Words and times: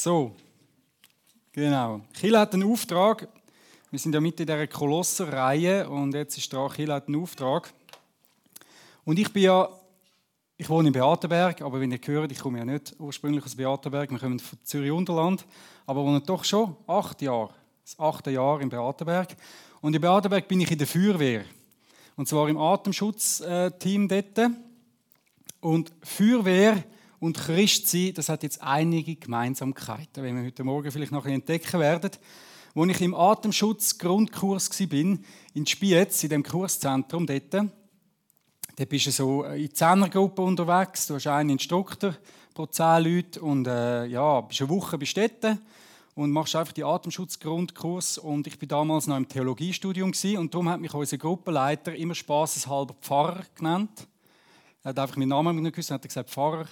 So, 0.00 0.30
genau. 1.50 2.02
Kiel 2.14 2.38
hat 2.38 2.54
einen 2.54 2.70
Auftrag. 2.70 3.26
Wir 3.90 3.98
sind 3.98 4.14
ja 4.14 4.20
mit 4.20 4.38
in 4.38 4.46
dieser 4.46 4.68
Kolosser-Reihe 4.68 5.90
und 5.90 6.14
jetzt 6.14 6.38
ist 6.38 6.52
dran, 6.52 6.70
Kiel 6.70 6.92
hat 6.92 7.08
einen 7.08 7.20
Auftrag. 7.20 7.74
Und 9.04 9.18
ich 9.18 9.32
bin 9.32 9.42
ja, 9.42 9.68
ich 10.56 10.68
wohne 10.68 10.86
in 10.86 10.92
Beatenberg, 10.92 11.62
aber 11.62 11.80
wenn 11.80 11.90
ihr 11.90 11.98
hört, 12.00 12.30
ich 12.30 12.38
komme 12.38 12.58
ja 12.58 12.64
nicht 12.64 12.94
ursprünglich 13.00 13.44
aus 13.44 13.56
Beatenberg, 13.56 14.08
wir 14.12 14.20
kommen 14.20 14.38
von 14.38 14.58
Zürich-Unterland, 14.62 15.44
aber 15.84 16.04
wohne 16.04 16.20
doch 16.20 16.44
schon 16.44 16.76
acht 16.86 17.20
Jahre, 17.20 17.50
das 17.82 17.98
achte 17.98 18.30
Jahr 18.30 18.60
in 18.60 18.68
Beatenberg. 18.68 19.34
Und 19.80 19.96
in 19.96 20.00
Beatenberg 20.00 20.46
bin 20.46 20.60
ich 20.60 20.70
in 20.70 20.78
der 20.78 20.86
Feuerwehr. 20.86 21.44
Und 22.14 22.28
zwar 22.28 22.48
im 22.48 22.56
Atemschutzteam 22.56 24.06
dort. 24.06 24.52
Und 25.60 25.90
Feuerwehr 26.04 26.84
und 27.20 27.36
Christsein, 27.36 28.14
das 28.14 28.28
hat 28.28 28.42
jetzt 28.42 28.62
einige 28.62 29.16
Gemeinsamkeiten, 29.16 30.22
wenn 30.22 30.36
wir 30.36 30.44
heute 30.44 30.64
Morgen 30.64 30.90
vielleicht 30.90 31.12
noch 31.12 31.26
entdecken 31.26 31.80
werden. 31.80 32.10
Als 32.74 32.90
ich 32.90 33.00
im 33.00 33.14
Atemschutz-Grundkurs 33.14 34.80
war, 34.80 35.18
in 35.54 35.66
Spiez, 35.66 36.22
in 36.22 36.28
dem 36.28 36.42
Kurszentrum 36.42 37.26
dort, 37.26 37.54
da 37.54 38.84
bist 38.84 39.06
du 39.06 39.10
so 39.10 39.44
in 39.44 39.74
Zehnergruppen 39.74 40.44
unterwegs, 40.44 41.08
du 41.08 41.14
hast 41.14 41.26
einen 41.26 41.50
Instruktor 41.50 42.14
pro 42.54 42.66
zehn 42.66 43.02
Leute 43.02 43.40
und 43.40 43.66
äh, 43.66 44.06
ja, 44.06 44.40
bist 44.42 44.60
eine 44.60 44.70
Woche 44.70 44.98
bist 44.98 45.16
dort 45.16 45.58
und 46.14 46.30
machst 46.30 46.54
einfach 46.54 46.72
die 46.72 46.84
Atemschutzgrundkurs 46.84 48.18
und 48.18 48.46
ich 48.46 48.58
bin 48.58 48.68
damals 48.68 49.08
noch 49.08 49.16
im 49.16 49.28
Theologiestudium 49.28 50.12
und 50.36 50.54
darum 50.54 50.68
hat 50.68 50.80
mich 50.80 50.94
unser 50.94 51.18
Gruppenleiter 51.18 51.94
immer 51.96 52.14
spaßeshalber 52.14 52.94
Pfarrer 53.00 53.42
genannt. 53.56 54.06
Er 54.84 54.90
hat 54.90 54.98
einfach 55.00 55.16
meinen 55.16 55.30
Namen 55.30 55.60
nicht 55.60 55.74
gewusst, 55.74 55.90
hat 55.90 56.02
gesagt 56.02 56.30
Pfarrer. 56.30 56.66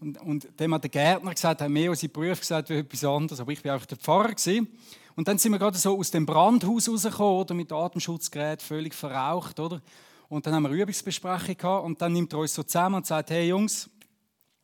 Und, 0.00 0.20
und 0.20 0.60
dem 0.60 0.74
hat 0.74 0.82
der 0.82 0.90
Gärtner 0.90 1.32
gesagt, 1.32 1.60
hat 1.60 1.70
mehr 1.70 1.90
als 1.90 2.00
seine 2.00 2.12
Berufe 2.12 2.40
gesagt 2.40 2.68
wie 2.68 2.74
etwas 2.74 3.04
anderes, 3.04 3.40
aber 3.40 3.52
ich 3.52 3.64
war 3.64 3.74
einfach 3.74 3.86
der 3.86 3.98
Pfarrer. 3.98 4.34
Gewesen. 4.34 4.68
Und 5.14 5.26
dann 5.26 5.38
sind 5.38 5.52
wir 5.52 5.58
gerade 5.58 5.78
so 5.78 5.98
aus 5.98 6.10
dem 6.10 6.26
Brandhaus 6.26 6.88
rausgekommen, 6.88 7.40
oder, 7.40 7.54
mit 7.54 7.72
Atemschutzgerät, 7.72 8.60
völlig 8.60 8.94
verraucht. 8.94 9.58
Oder? 9.58 9.80
Und 10.28 10.46
dann 10.46 10.54
haben 10.54 10.64
wir 10.64 10.70
eine 10.70 10.82
Übungsbesprechung 10.82 11.56
gehabt 11.56 11.84
und 11.84 12.02
dann 12.02 12.12
nimmt 12.12 12.32
er 12.32 12.40
uns 12.40 12.54
so 12.54 12.62
zusammen 12.62 12.96
und 12.96 13.06
sagt, 13.06 13.30
hey 13.30 13.48
Jungs, 13.48 13.88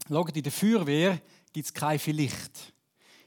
schaut, 0.08 0.36
in 0.36 0.42
der 0.42 0.52
Feuerwehr 0.52 1.20
gibt 1.52 1.66
es 1.66 1.72
kein 1.72 1.98
Vielleicht. 1.98 2.72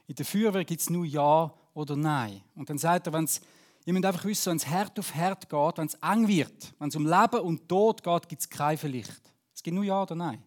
In 0.06 0.14
der 0.14 0.24
Feuerwehr 0.24 0.64
gibt 0.64 0.80
es 0.80 0.90
nur 0.90 1.04
Ja 1.04 1.52
oder 1.74 1.96
Nein. 1.96 2.42
Und 2.54 2.70
dann 2.70 2.78
sagt 2.78 3.08
er, 3.08 3.12
wenn 3.12 3.24
es 3.24 3.40
Ihr 3.86 3.92
müsst 3.92 4.04
einfach 4.04 4.24
wissen, 4.24 4.50
wenn 4.50 4.56
es 4.56 4.66
Herd 4.66 4.98
auf 4.98 5.14
Herd 5.14 5.48
geht, 5.48 5.78
wenn 5.78 5.86
es 5.86 5.94
eng 6.02 6.26
wird, 6.26 6.74
wenn 6.80 6.88
es 6.88 6.96
um 6.96 7.06
Leben 7.06 7.40
und 7.40 7.68
Tod 7.68 8.02
geht, 8.02 8.28
gibt 8.28 8.42
es 8.42 8.48
kein 8.48 8.76
Vielleicht. 8.76 9.20
Es 9.54 9.62
gibt 9.62 9.76
nur 9.76 9.84
Ja 9.84 10.02
oder 10.02 10.16
Nein. 10.16 10.42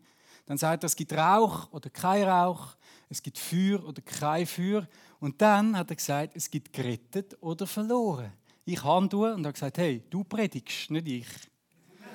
Dann 0.50 0.58
sagt 0.58 0.84
er, 0.84 0.88
es 0.88 0.96
gibt 0.96 1.14
Rauch 1.14 1.72
oder 1.72 1.92
kein 1.92 2.24
Rauch, 2.24 2.76
es 3.08 3.22
gibt 3.22 3.38
Feuer 3.38 3.86
oder 3.86 4.02
kein 4.02 4.48
Feuer. 4.48 4.88
Und 5.20 5.40
dann 5.40 5.78
hat 5.78 5.92
er 5.92 5.96
gesagt, 5.96 6.36
es 6.36 6.50
gibt 6.50 6.74
gerettet 6.74 7.38
oder 7.40 7.68
verloren. 7.68 8.34
Ich 8.66 8.84
habe 8.84 9.16
und 9.16 9.46
habe 9.46 9.54
gesagt, 9.54 9.78
hey, 9.78 10.02
du 10.10 10.24
predigst, 10.24 10.90
nicht 10.90 11.08
ich. 11.08 11.28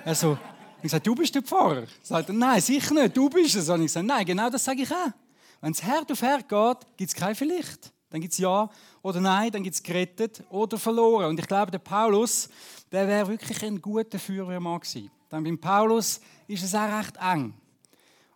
Also, 0.04 0.36
ich 0.78 0.82
gesagt, 0.82 1.06
du 1.06 1.14
bist 1.14 1.32
der 1.32 1.42
Pfarrer. 1.42 1.84
Sagt 2.02 2.28
nein, 2.30 2.60
sicher 2.60 2.92
nicht, 2.94 3.16
du 3.16 3.30
bist 3.30 3.54
es. 3.54 3.68
Und 3.68 3.82
ich 3.82 3.86
gesagt, 3.86 4.04
nein, 4.04 4.26
genau 4.26 4.50
das 4.50 4.64
sage 4.64 4.82
ich 4.82 4.90
auch. 4.90 5.12
Wenn 5.60 5.70
es 5.70 5.80
Herd 5.80 6.10
auf 6.10 6.20
Herd 6.20 6.48
geht, 6.48 6.96
gibt 6.96 7.10
es 7.10 7.14
kein 7.14 7.36
Vielleicht. 7.36 7.92
Dann 8.10 8.20
gibt 8.20 8.32
es 8.32 8.38
Ja 8.40 8.68
oder 9.00 9.20
Nein, 9.20 9.52
dann 9.52 9.62
gibt 9.62 9.76
es 9.76 9.82
gerettet 9.82 10.42
oder 10.50 10.76
verloren. 10.76 11.26
Und 11.26 11.38
ich 11.38 11.46
glaube, 11.46 11.70
der 11.70 11.78
Paulus, 11.78 12.48
der 12.90 13.06
wäre 13.06 13.28
wirklich 13.28 13.62
ein 13.62 13.80
guter 13.80 14.18
Feuerwehrmann 14.18 14.80
gewesen. 14.80 15.08
Denn 15.30 15.44
beim 15.44 15.58
Paulus 15.60 16.20
ist 16.48 16.64
es 16.64 16.74
auch 16.74 16.98
recht 16.98 17.16
eng. 17.18 17.54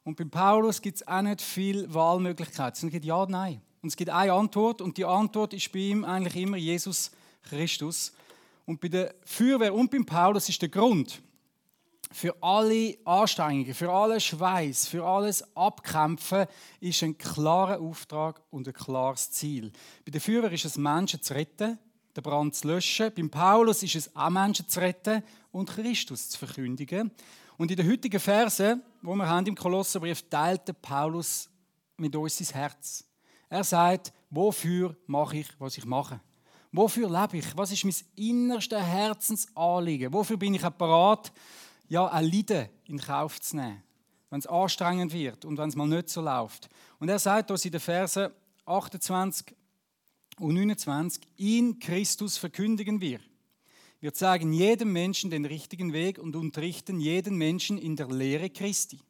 Und 0.08 0.16
bei 0.16 0.24
Paulus 0.24 0.80
gibt 0.80 0.96
es 0.96 1.06
auch 1.06 1.20
nicht 1.20 1.42
viele 1.42 1.92
Wahlmöglichkeiten. 1.92 2.88
Es 2.88 2.92
gibt 2.92 3.04
Ja 3.04 3.26
Nein. 3.26 3.60
Und 3.82 3.90
es 3.90 3.94
gibt 3.94 4.08
eine 4.08 4.32
Antwort 4.32 4.80
und 4.80 4.96
die 4.96 5.04
Antwort 5.04 5.52
ist 5.52 5.70
bei 5.70 5.80
ihm 5.80 6.02
eigentlich 6.02 6.42
immer 6.42 6.56
Jesus 6.56 7.10
Christus. 7.42 8.14
Und 8.64 8.80
bei 8.80 8.88
der 8.88 9.14
Feuerwehr 9.26 9.74
und 9.74 9.90
beim 9.90 10.06
Paulus 10.06 10.48
ist 10.48 10.62
der 10.62 10.70
Grund 10.70 11.20
für 12.10 12.34
alle 12.42 12.97
Anstrengungen, 13.04 13.74
für 13.74 13.92
alles 13.92 14.24
Schweiß, 14.24 14.88
für 14.88 15.04
alles 15.04 15.44
Abkämpfen 15.54 16.47
ist 16.80 17.02
ein 17.02 17.18
klarer 17.18 17.78
Auftrag 17.78 18.41
und 18.48 18.66
ein 18.66 18.72
klares 18.72 19.30
Ziel. 19.32 19.70
Bei 20.06 20.10
der 20.10 20.22
Feuerwehr 20.22 20.52
ist 20.52 20.64
es 20.64 20.78
Menschen 20.78 21.20
zu 21.20 21.34
retten, 21.34 21.78
den 22.16 22.22
Brand 22.22 22.54
zu 22.54 22.66
löschen. 22.66 23.12
Beim 23.14 23.28
Paulus 23.28 23.82
ist 23.82 23.94
es 23.94 24.16
auch 24.16 24.30
Menschen 24.30 24.70
zu 24.70 24.80
retten 24.80 25.22
und 25.52 25.68
Christus 25.68 26.30
zu 26.30 26.38
verkündigen. 26.38 27.10
Und 27.58 27.72
in 27.72 27.76
den 27.76 27.91
heutigen 27.91 28.20
Versen, 28.20 28.82
wo 29.02 29.16
wir 29.16 29.28
haben 29.28 29.44
im 29.46 29.56
Kolosserbrief, 29.56 30.22
teilte 30.30 30.72
Paulus 30.72 31.50
mit 31.96 32.14
uns 32.14 32.38
sein 32.38 32.54
Herz. 32.54 33.04
Er 33.50 33.64
sagt, 33.64 34.12
wofür 34.30 34.96
mache 35.08 35.38
ich, 35.38 35.48
was 35.58 35.76
ich 35.76 35.84
mache? 35.84 36.20
Wofür 36.70 37.10
lebe 37.10 37.38
ich? 37.38 37.56
Was 37.56 37.72
ist 37.72 37.84
mein 37.84 37.94
innerstes 38.14 38.80
Herzensanliegen? 38.80 40.12
Wofür 40.12 40.36
bin 40.36 40.54
ich 40.54 40.62
bereit, 40.62 41.32
ja, 41.88 42.06
ein 42.06 42.26
Leiden 42.26 42.68
in 42.86 43.00
Kauf 43.00 43.41
zu 43.41 43.56
nehmen, 43.56 43.82
wenn 44.30 44.38
es 44.38 44.47
anstrengend 44.47 45.12
wird 45.12 45.44
und 45.44 45.58
wenn 45.58 45.68
es 45.68 45.74
mal 45.74 45.88
nicht 45.88 46.10
so 46.10 46.20
läuft? 46.20 46.68
Und 47.00 47.08
er 47.08 47.18
sagt 47.18 47.50
uns 47.50 47.64
in 47.64 47.72
den 47.72 47.80
Versen 47.80 48.30
28 48.66 49.56
und 50.38 50.54
29, 50.54 51.22
in 51.38 51.80
Christus 51.80 52.38
verkündigen 52.38 53.00
wir. 53.00 53.18
Wir 54.00 54.14
zeigen 54.14 54.53
jedem 54.53 54.92
Menschen 54.92 55.28
den 55.28 55.44
richtigen 55.44 55.92
Weg 55.92 56.19
und 56.19 56.36
unterrichten 56.36 57.00
jeden 57.00 57.36
Menschen 57.36 57.78
in 57.78 57.97
der 57.97 58.09
Lehre 58.09 58.48
Christi. 58.48 59.00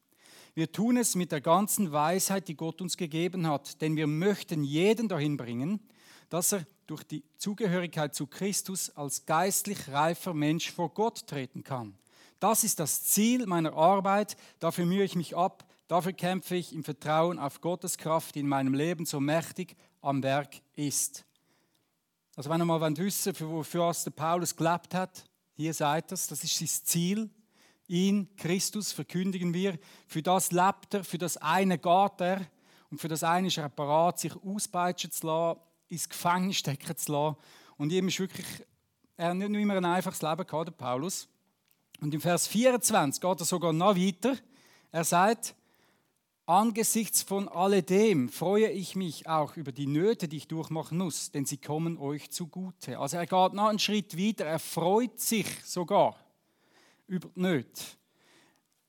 Wir 0.54 0.72
tun 0.72 0.96
es 0.96 1.14
mit 1.14 1.30
der 1.30 1.42
ganzen 1.42 1.92
Weisheit, 1.92 2.48
die 2.48 2.56
Gott 2.56 2.80
uns 2.80 2.96
gegeben 2.96 3.46
hat, 3.46 3.82
denn 3.82 3.96
wir 3.96 4.06
möchten 4.06 4.64
jeden 4.64 5.06
dahin 5.06 5.36
bringen, 5.36 5.78
dass 6.30 6.52
er 6.52 6.66
durch 6.86 7.04
die 7.04 7.22
Zugehörigkeit 7.36 8.14
zu 8.14 8.26
Christus 8.26 8.88
als 8.90 9.26
geistlich 9.26 9.88
reifer 9.88 10.32
Mensch 10.32 10.72
vor 10.72 10.88
Gott 10.94 11.26
treten 11.26 11.62
kann. 11.62 11.94
Das 12.40 12.64
ist 12.64 12.80
das 12.80 13.04
Ziel 13.04 13.46
meiner 13.46 13.74
Arbeit, 13.74 14.38
dafür 14.58 14.86
mühe 14.86 15.04
ich 15.04 15.16
mich 15.16 15.36
ab, 15.36 15.66
dafür 15.86 16.14
kämpfe 16.14 16.56
ich 16.56 16.72
im 16.72 16.82
Vertrauen 16.82 17.38
auf 17.38 17.60
Gottes 17.60 17.98
Kraft, 17.98 18.36
die 18.36 18.40
in 18.40 18.48
meinem 18.48 18.72
Leben 18.72 19.04
so 19.04 19.20
mächtig 19.20 19.76
am 20.00 20.22
Werk 20.22 20.62
ist. 20.76 21.26
Also 22.38 22.50
wenn 22.50 22.60
ihr 22.60 22.66
mal 22.66 22.96
wissen 22.96 23.34
für 23.34 23.50
wofür 23.50 23.92
der 23.92 24.12
Paulus 24.12 24.54
gelebt 24.54 24.94
hat, 24.94 25.24
hier 25.54 25.74
seid 25.74 26.12
es, 26.12 26.28
das 26.28 26.44
ist 26.44 26.56
sein 26.56 26.68
Ziel. 26.68 27.30
In 27.88 28.28
Christus 28.36 28.92
verkündigen 28.92 29.52
wir. 29.52 29.76
Für 30.06 30.22
das 30.22 30.52
lebt 30.52 30.94
er, 30.94 31.02
für 31.02 31.18
das 31.18 31.36
eine 31.38 31.78
geht 31.78 32.20
er 32.20 32.46
und 32.90 33.00
für 33.00 33.08
das 33.08 33.24
eine 33.24 33.48
ist 33.48 33.58
er 33.58 33.68
parat, 33.68 34.20
sich 34.20 34.36
auspeitschen 34.36 35.10
zu 35.10 35.26
lassen, 35.26 35.60
ins 35.88 36.08
Gefängnis 36.08 36.58
stecken 36.58 36.96
zu 36.96 37.10
lassen. 37.10 37.36
Und 37.76 37.90
ihm 37.90 38.06
ist 38.06 38.20
wirklich, 38.20 38.46
er 39.16 39.30
hat 39.30 39.36
nicht 39.36 39.50
nur 39.50 39.60
immer 39.60 39.74
ein 39.74 39.84
einfaches 39.84 40.22
Leben 40.22 40.46
gehabt, 40.46 40.68
der 40.68 40.72
Paulus. 40.74 41.26
Und 42.00 42.14
im 42.14 42.20
Vers 42.20 42.46
24 42.46 43.20
geht 43.20 43.40
er 43.40 43.46
sogar 43.46 43.72
noch 43.72 43.96
weiter. 43.96 44.36
Er 44.92 45.02
sagt, 45.02 45.56
Angesichts 46.48 47.20
von 47.20 47.46
alledem 47.46 48.30
freue 48.30 48.70
ich 48.70 48.96
mich 48.96 49.28
auch 49.28 49.58
über 49.58 49.70
die 49.70 49.86
Nöte, 49.86 50.28
die 50.28 50.38
ich 50.38 50.48
durchmachen 50.48 50.96
muss, 50.96 51.30
denn 51.30 51.44
sie 51.44 51.58
kommen 51.58 51.98
euch 51.98 52.30
zugute. 52.30 52.98
Also 52.98 53.18
er 53.18 53.26
geht 53.26 53.52
noch 53.52 53.68
einen 53.68 53.78
Schritt 53.78 54.16
weiter, 54.16 54.46
er 54.46 54.58
freut 54.58 55.20
sich 55.20 55.46
sogar 55.66 56.16
über 57.06 57.28
die 57.36 57.40
Nöte. 57.42 57.82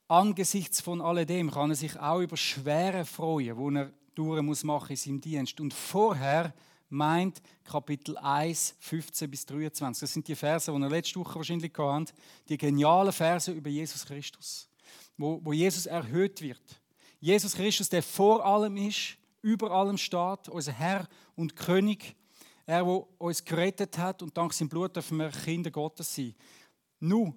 Angesichts 0.07 0.79
von 0.79 1.01
alledem 1.01 1.51
kann 1.51 1.71
er 1.71 1.75
sich 1.75 1.99
auch 1.99 2.21
über 2.21 2.37
Schwere 2.37 3.03
freuen, 3.03 3.57
wo 3.57 3.69
er 3.71 3.91
durch 4.15 4.41
muss 4.41 4.63
machen 4.63 4.91
in 4.91 4.95
seinem 4.95 5.19
Dienst. 5.19 5.59
Und 5.59 5.73
vorher 5.73 6.53
meint 6.87 7.41
Kapitel 7.65 8.17
1, 8.19 8.77
15 8.79 9.29
bis 9.29 9.45
23. 9.45 9.99
Das 9.99 10.13
sind 10.13 10.25
die 10.29 10.35
Verse, 10.37 10.71
die 10.71 10.79
wir 10.79 10.89
letzte 10.89 11.19
Woche 11.19 11.35
wahrscheinlich 11.35 11.73
hatten, 11.77 12.05
die 12.47 12.57
genialen 12.57 13.11
Verse 13.11 13.51
über 13.51 13.69
Jesus 13.69 14.05
Christus, 14.05 14.69
wo, 15.17 15.41
wo 15.43 15.51
Jesus 15.51 15.87
erhöht 15.87 16.39
wird 16.39 16.78
Jesus 17.19 17.53
Christus, 17.53 17.89
der 17.89 18.03
vor 18.03 18.45
allem 18.45 18.77
ist, 18.77 19.17
über 19.41 19.71
allem 19.71 19.97
steht, 19.97 20.49
unser 20.49 20.71
Herr 20.71 21.07
und 21.35 21.55
König, 21.55 22.15
er, 22.65 22.83
der 22.83 23.21
uns 23.21 23.43
gerettet 23.43 23.97
hat 23.97 24.21
und 24.21 24.37
dank 24.37 24.53
seinem 24.53 24.69
Blut 24.69 24.95
dürfen 24.95 25.17
wir 25.17 25.29
Kinder 25.29 25.71
Gottes 25.71 26.13
sein. 26.13 26.35
Nun, 26.99 27.33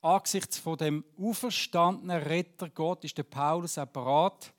angesichts 0.00 0.58
von 0.58 0.78
dem 0.78 1.04
auferstandenen 1.18 2.22
Retter 2.22 2.70
Gott 2.70 3.04
ist 3.04 3.18
der 3.18 3.24
Paulus 3.24 3.78
auch 3.78 3.86
bereit, 3.86 4.52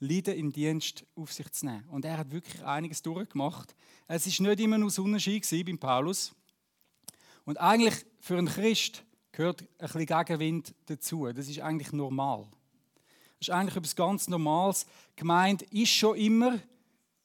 Leiden 0.00 0.34
im 0.36 0.52
Dienst 0.52 1.04
auf 1.16 1.32
sich 1.32 1.50
zu 1.50 1.66
nehmen. 1.66 1.84
Und 1.88 2.04
er 2.04 2.18
hat 2.18 2.30
wirklich 2.30 2.64
einiges 2.64 3.02
durchgemacht. 3.02 3.74
Es 4.06 4.26
ist 4.26 4.40
nicht 4.40 4.60
immer 4.60 4.78
nur 4.78 4.90
Sonnenschein 4.90 5.42
beim 5.66 5.78
Paulus. 5.78 6.32
Und 7.44 7.58
eigentlich 7.58 8.06
für 8.20 8.38
einen 8.38 8.46
Christ 8.46 9.04
gehört 9.32 9.62
ein 9.62 9.66
bisschen 9.78 10.06
Gegenwind 10.06 10.74
dazu. 10.86 11.26
Das 11.32 11.48
ist 11.48 11.60
eigentlich 11.60 11.92
normal. 11.92 12.46
Das 13.38 13.48
ist 13.48 13.54
eigentlich 13.54 13.76
etwas 13.76 13.94
ganz 13.94 14.28
Normales. 14.28 14.86
Gemeinde 15.14 15.64
ist 15.70 15.90
schon 15.90 16.16
immer, 16.16 16.58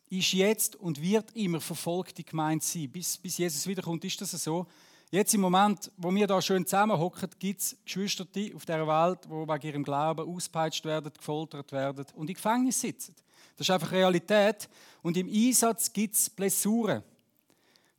ist 0.09 0.33
jetzt 0.33 0.75
und 0.75 1.01
wird 1.01 1.35
immer 1.35 1.59
verfolgte 1.59 2.23
Gemeinde 2.23 2.63
sein. 2.63 2.89
Bis, 2.89 3.17
bis 3.17 3.37
Jesus 3.37 3.65
wiederkommt, 3.65 4.05
ist 4.05 4.21
das 4.21 4.31
so. 4.31 4.67
Jetzt 5.09 5.33
im 5.33 5.41
Moment, 5.41 5.91
wo 5.97 6.13
wir 6.13 6.25
da 6.27 6.41
schön 6.41 6.65
zusammenhocken, 6.65 7.29
gibt 7.37 7.61
es 7.61 7.77
Geschwister 7.85 8.25
auf 8.55 8.65
dieser 8.65 8.87
Welt, 8.87 9.19
die 9.25 9.29
wegen 9.29 9.67
ihrem 9.67 9.83
Glauben 9.83 10.27
auspeitscht 10.27 10.85
werden, 10.85 11.11
gefoltert 11.15 11.71
werden 11.71 12.05
und 12.15 12.29
in 12.29 12.35
Gefängnis 12.35 12.81
sitzen. 12.81 13.15
Das 13.55 13.67
ist 13.67 13.71
einfach 13.71 13.91
Realität. 13.91 14.69
Und 15.01 15.17
im 15.17 15.27
Einsatz 15.27 15.93
gibt 15.93 16.15
es 16.15 16.29
Blessuren. 16.29 17.03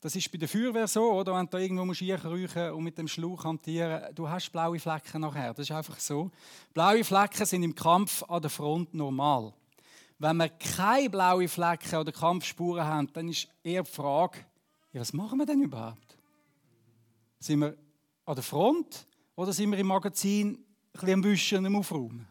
Das 0.04 0.14
ist 0.14 0.30
bei 0.30 0.36
der 0.36 0.48
Feuerwehr 0.48 0.86
so, 0.86 1.12
oder? 1.12 1.34
Wenn 1.34 1.48
du 1.48 1.56
irgendwo 1.56 1.86
musst 1.86 2.02
räuchen 2.02 2.72
und 2.72 2.84
mit 2.84 2.98
dem 2.98 3.08
Schlauch 3.08 3.42
hantieren 3.42 4.14
du 4.14 4.28
hast 4.28 4.50
blaue 4.52 4.78
Flecken 4.78 5.22
nachher. 5.22 5.54
Das 5.54 5.66
ist 5.66 5.74
einfach 5.74 5.98
so. 5.98 6.30
Blaue 6.74 7.02
Flecken 7.02 7.46
sind 7.46 7.62
im 7.62 7.74
Kampf 7.74 8.22
an 8.24 8.42
der 8.42 8.50
Front 8.50 8.92
normal. 8.92 9.54
Wenn 10.18 10.36
wir 10.36 10.50
keine 10.50 11.08
blauen 11.08 11.48
Flecken 11.48 11.96
oder 11.96 12.12
Kampfspuren 12.12 12.84
haben, 12.84 13.10
dann 13.14 13.30
ist 13.30 13.48
eher 13.62 13.82
die 13.82 13.90
Frage, 13.90 14.40
ja, 14.92 15.00
was 15.00 15.14
machen 15.14 15.38
wir 15.38 15.46
denn 15.46 15.62
überhaupt? 15.62 16.18
Sind 17.40 17.60
wir 17.60 17.74
an 18.26 18.34
der 18.34 18.44
Front 18.44 19.06
oder 19.36 19.54
sind 19.54 19.70
wir 19.70 19.78
im 19.78 19.86
Magazin 19.86 20.48
ein 20.48 20.60
bisschen 20.92 21.14
am 21.14 21.24
Wischen 21.24 21.64
am 21.64 21.76
Aufräumen? 21.76 22.28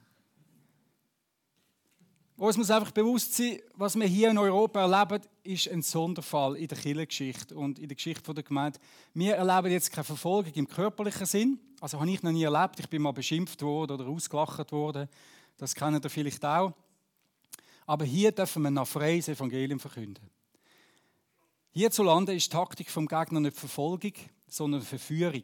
Uns 2.35 2.57
muss 2.57 2.71
einfach 2.71 2.91
bewusst 2.91 3.35
sein, 3.35 3.59
was 3.75 3.95
wir 3.95 4.07
hier 4.07 4.31
in 4.31 4.37
Europa 4.37 4.81
erleben, 4.81 5.23
ist 5.43 5.69
ein 5.69 5.83
Sonderfall 5.83 6.55
in 6.55 6.67
der 6.67 6.77
Kirchengeschichte 6.77 7.55
und 7.55 7.77
in 7.77 7.87
der 7.87 7.95
Geschichte 7.95 8.33
der 8.33 8.43
Gemeinde. 8.43 8.79
Wir 9.13 9.35
erleben 9.35 9.71
jetzt 9.71 9.91
keine 9.91 10.03
Verfolgung 10.03 10.51
im 10.53 10.67
körperlichen 10.67 11.27
Sinn. 11.27 11.59
Also 11.79 11.99
habe 11.99 12.09
ich 12.09 12.23
noch 12.23 12.31
nie 12.31 12.43
erlebt. 12.43 12.79
Ich 12.79 12.89
bin 12.89 13.03
mal 13.03 13.11
beschimpft 13.11 13.61
worden 13.61 13.99
oder 13.99 14.09
ausgelacht 14.09 14.71
worden. 14.71 15.07
Das 15.57 15.75
kennt 15.75 16.03
ihr 16.03 16.09
vielleicht 16.09 16.43
auch. 16.43 16.73
Aber 17.85 18.03
hier 18.03 18.31
dürfen 18.31 18.63
wir 18.63 18.71
nach 18.71 18.87
freies 18.87 19.27
Evangelium 19.27 19.79
verkünden. 19.79 20.27
Hierzulande 21.71 22.33
ist 22.33 22.47
die 22.47 22.55
Taktik 22.55 22.89
vom 22.89 23.07
Gegner 23.07 23.41
nicht 23.41 23.57
Verfolgung, 23.57 24.13
sondern 24.47 24.81
Verführung. 24.81 25.43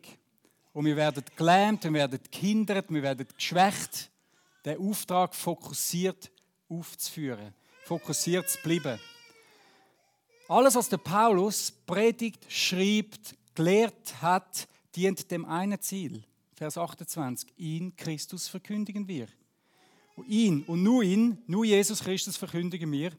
Und 0.73 0.85
wir 0.85 0.95
werden 0.95 1.23
gelähmt, 1.35 1.83
wir 1.83 1.93
werden 1.93 2.19
gehindert, 2.31 2.89
wir 2.89 3.03
werden 3.03 3.27
geschwächt. 3.35 4.09
Der 4.65 4.79
Auftrag 4.79 5.35
fokussiert 5.35 6.31
aufzuführen, 6.69 7.53
fokussiert 7.85 8.49
zu 8.49 8.59
bleiben. 8.61 8.99
Alles, 10.47 10.75
was 10.75 10.89
der 10.89 10.97
Paulus 10.97 11.71
predigt, 11.71 12.51
schreibt, 12.51 13.35
gelehrt 13.53 14.21
hat, 14.21 14.67
dient 14.95 15.29
dem 15.29 15.45
einen 15.45 15.79
Ziel. 15.79 16.23
Vers 16.55 16.77
28. 16.77 17.53
Ihn, 17.57 17.95
Christus, 17.95 18.47
verkündigen 18.47 19.07
wir. 19.07 19.27
Und 20.15 20.27
ihn 20.27 20.63
und 20.63 20.83
nur 20.83 21.03
ihn, 21.03 21.37
nur 21.47 21.65
Jesus 21.65 22.01
Christus 22.01 22.35
verkündigen 22.35 22.91
wir. 22.91 23.11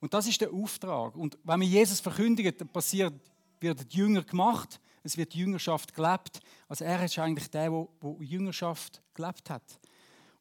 Und 0.00 0.14
das 0.14 0.26
ist 0.26 0.40
der 0.40 0.52
Auftrag. 0.52 1.16
Und 1.16 1.38
wenn 1.42 1.60
wir 1.60 1.66
Jesus 1.66 2.00
verkündigen, 2.00 2.54
dann 2.56 2.68
passiert, 2.68 3.14
wird 3.60 3.92
Jünger 3.92 4.22
gemacht, 4.22 4.78
es 5.02 5.16
wird 5.16 5.34
die 5.34 5.38
Jüngerschaft 5.38 5.94
gelebt. 5.94 6.40
Also 6.68 6.84
er 6.84 7.04
ist 7.04 7.18
eigentlich 7.18 7.50
der, 7.50 7.70
der 7.70 8.16
Jüngerschaft 8.20 9.02
gelebt 9.14 9.50
hat. 9.50 9.62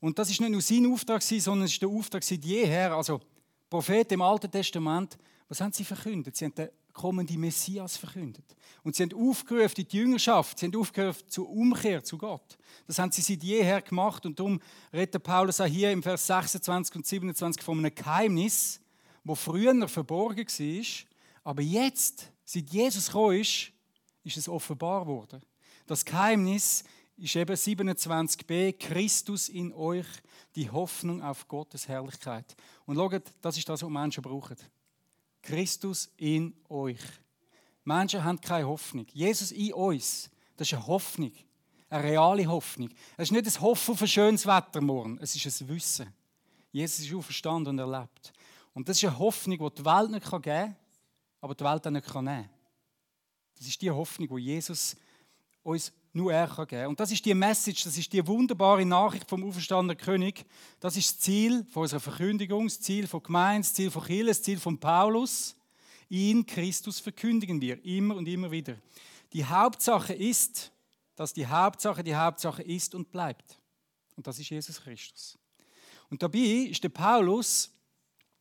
Und 0.03 0.19
das 0.19 0.29
ist 0.29 0.41
nicht 0.41 0.49
nur 0.49 0.59
sein 0.59 0.91
Auftrag, 0.91 1.21
sondern 1.21 1.63
es 1.63 1.71
ist 1.71 1.81
der 1.81 1.87
Auftrag 1.87 2.25
seit 2.25 2.43
jeher. 2.43 2.91
Also 2.93 3.21
Propheten 3.69 4.15
im 4.15 4.21
Alten 4.21 4.51
Testament, 4.51 5.17
was 5.47 5.61
haben 5.61 5.71
sie 5.71 5.85
verkündet? 5.85 6.35
Sie 6.35 6.43
haben 6.43 6.53
den 6.55 6.67
kommenden 6.91 7.39
Messias 7.39 7.95
verkündet. 7.95 8.43
Und 8.83 8.97
sie 8.97 9.03
haben 9.03 9.13
aufgerufen 9.13 9.77
in 9.77 9.87
die 9.87 9.95
Jüngerschaft, 9.95 10.59
sie 10.59 10.65
haben 10.65 10.75
aufgerufen 10.75 11.23
zur 11.29 11.49
Umkehr 11.49 12.03
zu 12.03 12.17
Gott. 12.17 12.57
Das 12.85 12.99
haben 12.99 13.13
sie 13.13 13.21
seit 13.21 13.43
jeher 13.43 13.81
gemacht 13.81 14.25
und 14.25 14.37
darum 14.37 14.59
redet 14.91 15.23
Paulus 15.23 15.61
auch 15.61 15.67
hier 15.67 15.89
im 15.89 16.03
Vers 16.03 16.27
26 16.27 16.97
und 16.97 17.07
27 17.07 17.63
von 17.63 17.77
einem 17.77 17.95
Geheimnis, 17.95 18.81
wo 19.23 19.35
früher 19.35 19.87
verborgen 19.87 20.45
war, 20.45 20.85
aber 21.45 21.61
jetzt, 21.61 22.29
seit 22.43 22.69
Jesus 22.69 23.07
gekommen 23.07 23.39
ist, 23.39 23.71
ist 24.25 24.35
es 24.35 24.49
offenbar 24.49 25.07
worden. 25.07 25.41
Das 25.85 26.03
Geheimnis 26.03 26.83
ist 27.17 27.35
eben 27.35 27.55
27b, 27.55 28.73
Christus 28.77 29.49
in 29.49 29.73
euch, 29.73 30.07
die 30.55 30.69
Hoffnung 30.69 31.21
auf 31.21 31.47
Gottes 31.47 31.87
Herrlichkeit. 31.87 32.55
Und 32.85 32.95
schaut, 32.95 33.23
das 33.41 33.57
ist 33.57 33.69
das, 33.69 33.81
was 33.81 33.89
Menschen 33.89 34.23
brauchen. 34.23 34.57
Christus 35.41 36.11
in 36.17 36.55
euch. 36.69 37.01
Menschen 37.83 38.23
haben 38.23 38.39
keine 38.39 38.67
Hoffnung. 38.67 39.05
Jesus 39.13 39.51
in 39.51 39.73
uns, 39.73 40.29
das 40.55 40.67
ist 40.67 40.73
eine 40.73 40.87
Hoffnung. 40.87 41.31
Eine 41.89 42.03
reale 42.03 42.47
Hoffnung. 42.47 42.89
Es 43.17 43.29
ist 43.29 43.31
nicht 43.31 43.45
ein 43.45 43.61
Hoffen 43.61 43.93
auf 43.93 44.01
ein 44.01 44.07
schönes 44.07 44.47
Wetter 44.47 44.81
morgen, 44.81 45.19
es 45.21 45.35
ist 45.35 45.61
ein 45.61 45.67
Wissen. 45.67 46.11
Jesus 46.71 47.05
ist 47.05 47.13
auferstanden 47.13 47.79
und 47.79 47.79
erlebt. 47.79 48.33
Und 48.73 48.89
das 48.89 48.97
ist 48.97 49.07
eine 49.07 49.19
Hoffnung, 49.19 49.59
die 49.59 49.75
die 49.75 49.85
Welt 49.85 50.09
nicht 50.09 50.23
geben 50.23 50.41
kann, 50.41 50.75
aber 51.41 51.53
die 51.53 51.63
Welt 51.63 51.85
auch 51.85 51.91
nicht 51.91 52.15
nehmen 52.15 52.25
kann. 52.25 52.49
Das 53.55 53.67
ist 53.67 53.81
die 53.81 53.91
Hoffnung, 53.91 54.35
die 54.35 54.43
Jesus 54.43 54.95
uns 55.61 55.91
nur 56.13 56.31
er 56.31 56.47
kann 56.47 56.67
geben. 56.67 56.87
Und 56.87 56.99
das 56.99 57.11
ist 57.11 57.25
die 57.25 57.33
Message, 57.33 57.83
das 57.83 57.97
ist 57.97 58.13
die 58.13 58.25
wunderbare 58.25 58.85
Nachricht 58.85 59.27
vom 59.27 59.43
auferstandenen 59.43 59.97
König. 59.97 60.45
Das 60.79 60.95
ist 60.95 61.11
das 61.11 61.19
Ziel 61.19 61.65
von 61.71 61.83
unserer 61.83 61.99
Verkündigung, 61.99 62.65
das 62.67 62.79
Ziel 62.79 63.07
von 63.07 63.23
Gemeinde, 63.23 63.67
das 63.67 63.73
Ziel 63.73 63.89
von 63.89 64.03
Kirche, 64.03 64.27
das 64.27 64.43
Ziel 64.43 64.59
von 64.59 64.79
Paulus. 64.79 65.55
Ihn, 66.09 66.45
Christus, 66.45 66.99
verkündigen 66.99 67.59
wir 67.59 67.83
immer 67.83 68.15
und 68.15 68.27
immer 68.27 68.51
wieder. 68.51 68.77
Die 69.33 69.43
Hauptsache 69.43 70.13
ist, 70.13 70.71
dass 71.15 71.33
die 71.33 71.47
Hauptsache 71.47 72.03
die 72.03 72.15
Hauptsache 72.15 72.61
ist 72.61 72.93
und 72.93 73.11
bleibt. 73.11 73.59
Und 74.15 74.27
das 74.27 74.37
ist 74.37 74.49
Jesus 74.49 74.81
Christus. 74.81 75.37
Und 76.09 76.21
dabei 76.21 76.67
ist 76.69 76.83
der 76.83 76.89
Paulus 76.89 77.71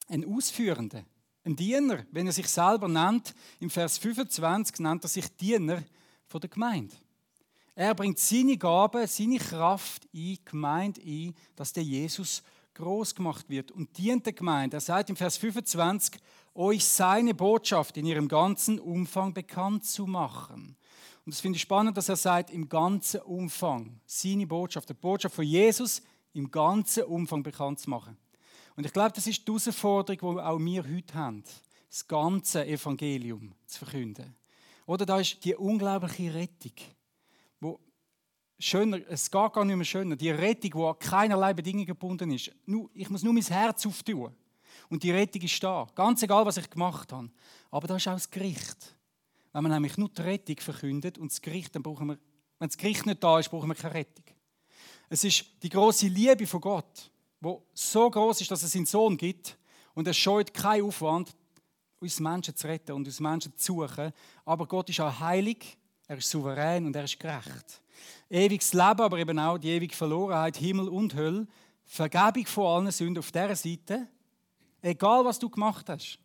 ein 0.08 0.26
Ausführender, 0.26 1.04
ein 1.44 1.56
Diener, 1.56 2.04
wenn 2.10 2.26
er 2.26 2.32
sich 2.34 2.48
selber 2.48 2.86
nennt. 2.86 3.34
Im 3.60 3.70
Vers 3.70 3.96
25 3.96 4.78
nennt 4.80 5.04
er 5.04 5.08
sich 5.08 5.34
Diener 5.36 5.82
von 6.26 6.40
der 6.40 6.50
Gemeinde. 6.50 6.94
Er 7.74 7.94
bringt 7.94 8.18
seine 8.18 8.58
Gabe, 8.58 9.06
seine 9.06 9.38
Kraft 9.38 10.04
in 10.12 10.20
die 10.20 10.44
Gemeinde 10.44 11.00
ein, 11.00 11.34
dass 11.56 11.72
der 11.72 11.82
Jesus 11.82 12.42
groß 12.74 13.14
gemacht 13.14 13.48
wird 13.48 13.70
und 13.70 13.96
dient 13.96 14.26
der 14.26 14.34
Gemeinde. 14.34 14.76
Er 14.76 14.80
sagt 14.80 15.08
im 15.08 15.16
Vers 15.16 15.38
25, 15.38 16.20
euch 16.54 16.84
seine 16.84 17.34
Botschaft 17.34 17.96
in 17.96 18.06
ihrem 18.06 18.28
ganzen 18.28 18.78
Umfang 18.78 19.32
bekannt 19.32 19.86
zu 19.86 20.06
machen. 20.06 20.76
Und 21.24 21.34
das 21.34 21.40
finde 21.40 21.56
ich 21.56 21.62
spannend, 21.62 21.96
dass 21.96 22.08
er 22.08 22.16
sagt, 22.16 22.50
im 22.50 22.68
ganzen 22.68 23.20
Umfang. 23.22 24.00
Seine 24.04 24.46
Botschaft, 24.46 24.88
die 24.88 24.94
Botschaft 24.94 25.34
von 25.34 25.44
Jesus 25.44 26.02
im 26.34 26.50
ganzen 26.50 27.04
Umfang 27.04 27.42
bekannt 27.42 27.78
zu 27.78 27.88
machen. 27.88 28.18
Und 28.76 28.84
ich 28.84 28.92
glaube, 28.92 29.12
das 29.14 29.26
ist 29.26 29.46
die 29.46 29.50
Herausforderung, 29.50 30.36
die 30.36 30.42
auch 30.42 30.58
wir 30.58 30.84
heute 30.84 31.14
haben. 31.14 31.44
Das 31.88 32.06
ganze 32.06 32.66
Evangelium 32.66 33.54
zu 33.66 33.84
verkünden. 33.84 34.34
Oder 34.86 35.06
da 35.06 35.20
ist 35.20 35.42
die 35.44 35.54
unglaubliche 35.54 36.34
Rettung 36.34 36.72
schöner, 38.64 39.00
es 39.08 39.30
geht 39.30 39.52
gar 39.52 39.64
nicht 39.64 39.76
mehr 39.76 39.84
schöner, 39.84 40.16
die 40.16 40.30
Rettung, 40.30 40.70
die 40.70 40.84
an 40.84 40.98
keinerlei 40.98 41.52
Bedingungen 41.54 41.86
gebunden 41.86 42.30
ist. 42.30 42.50
Ich 42.94 43.10
muss 43.10 43.22
nur 43.22 43.32
mein 43.32 43.42
Herz 43.42 43.86
auftun 43.86 44.34
und 44.88 45.02
die 45.02 45.10
Rettung 45.10 45.42
ist 45.42 45.62
da, 45.62 45.86
ganz 45.94 46.22
egal, 46.22 46.44
was 46.46 46.56
ich 46.56 46.68
gemacht 46.68 47.12
habe. 47.12 47.30
Aber 47.70 47.86
da 47.86 47.96
ist 47.96 48.08
auch 48.08 48.14
das 48.14 48.30
Gericht. 48.30 48.96
Wenn 49.52 49.62
man 49.62 49.72
nämlich 49.72 49.96
nur 49.98 50.08
die 50.08 50.22
Rettung 50.22 50.56
verkündet 50.58 51.18
und 51.18 51.30
das 51.30 51.40
Gericht, 51.40 51.74
dann 51.74 51.82
brauchen 51.82 52.08
wir, 52.08 52.18
wenn 52.58 52.68
das 52.68 52.76
Gericht 52.76 53.04
nicht 53.04 53.22
da 53.22 53.38
ist, 53.38 53.50
brauchen 53.50 53.68
wir 53.68 53.74
keine 53.74 53.94
Rettung. 53.94 54.24
Es 55.08 55.24
ist 55.24 55.44
die 55.62 55.68
große 55.68 56.06
Liebe 56.08 56.46
von 56.46 56.60
Gott, 56.60 57.10
wo 57.40 57.66
so 57.74 58.10
groß 58.10 58.40
ist, 58.40 58.50
dass 58.50 58.62
es 58.62 58.72
seinen 58.72 58.86
Sohn 58.86 59.16
gibt 59.16 59.58
und 59.94 60.06
er 60.06 60.14
scheut 60.14 60.54
keinen 60.54 60.84
Aufwand, 60.84 61.34
uns 62.00 62.18
Menschen 62.18 62.56
zu 62.56 62.66
retten 62.66 62.92
und 62.92 63.06
uns 63.06 63.20
Menschen 63.20 63.56
zu 63.56 63.74
suchen. 63.74 64.12
Aber 64.44 64.66
Gott 64.66 64.88
ist 64.88 65.00
auch 65.00 65.20
heilig 65.20 65.76
er 66.12 66.18
ist 66.18 66.28
souverän 66.28 66.84
und 66.84 66.94
er 66.94 67.04
ist 67.04 67.18
gerecht. 67.18 67.81
Ewiges 68.30 68.72
Leben, 68.72 69.00
aber 69.00 69.18
eben 69.18 69.38
auch 69.38 69.58
die 69.58 69.70
ewige 69.70 69.94
Verlorenheit, 69.94 70.56
Himmel 70.56 70.88
und 70.88 71.14
Hölle, 71.14 71.46
Vergebung 71.84 72.46
von 72.46 72.66
allen 72.66 72.90
Sünden 72.90 73.18
auf 73.18 73.32
dieser 73.32 73.56
Seite, 73.56 74.08
egal 74.80 75.24
was 75.24 75.38
du 75.38 75.48
gemacht 75.48 75.88
hast. 75.88 76.18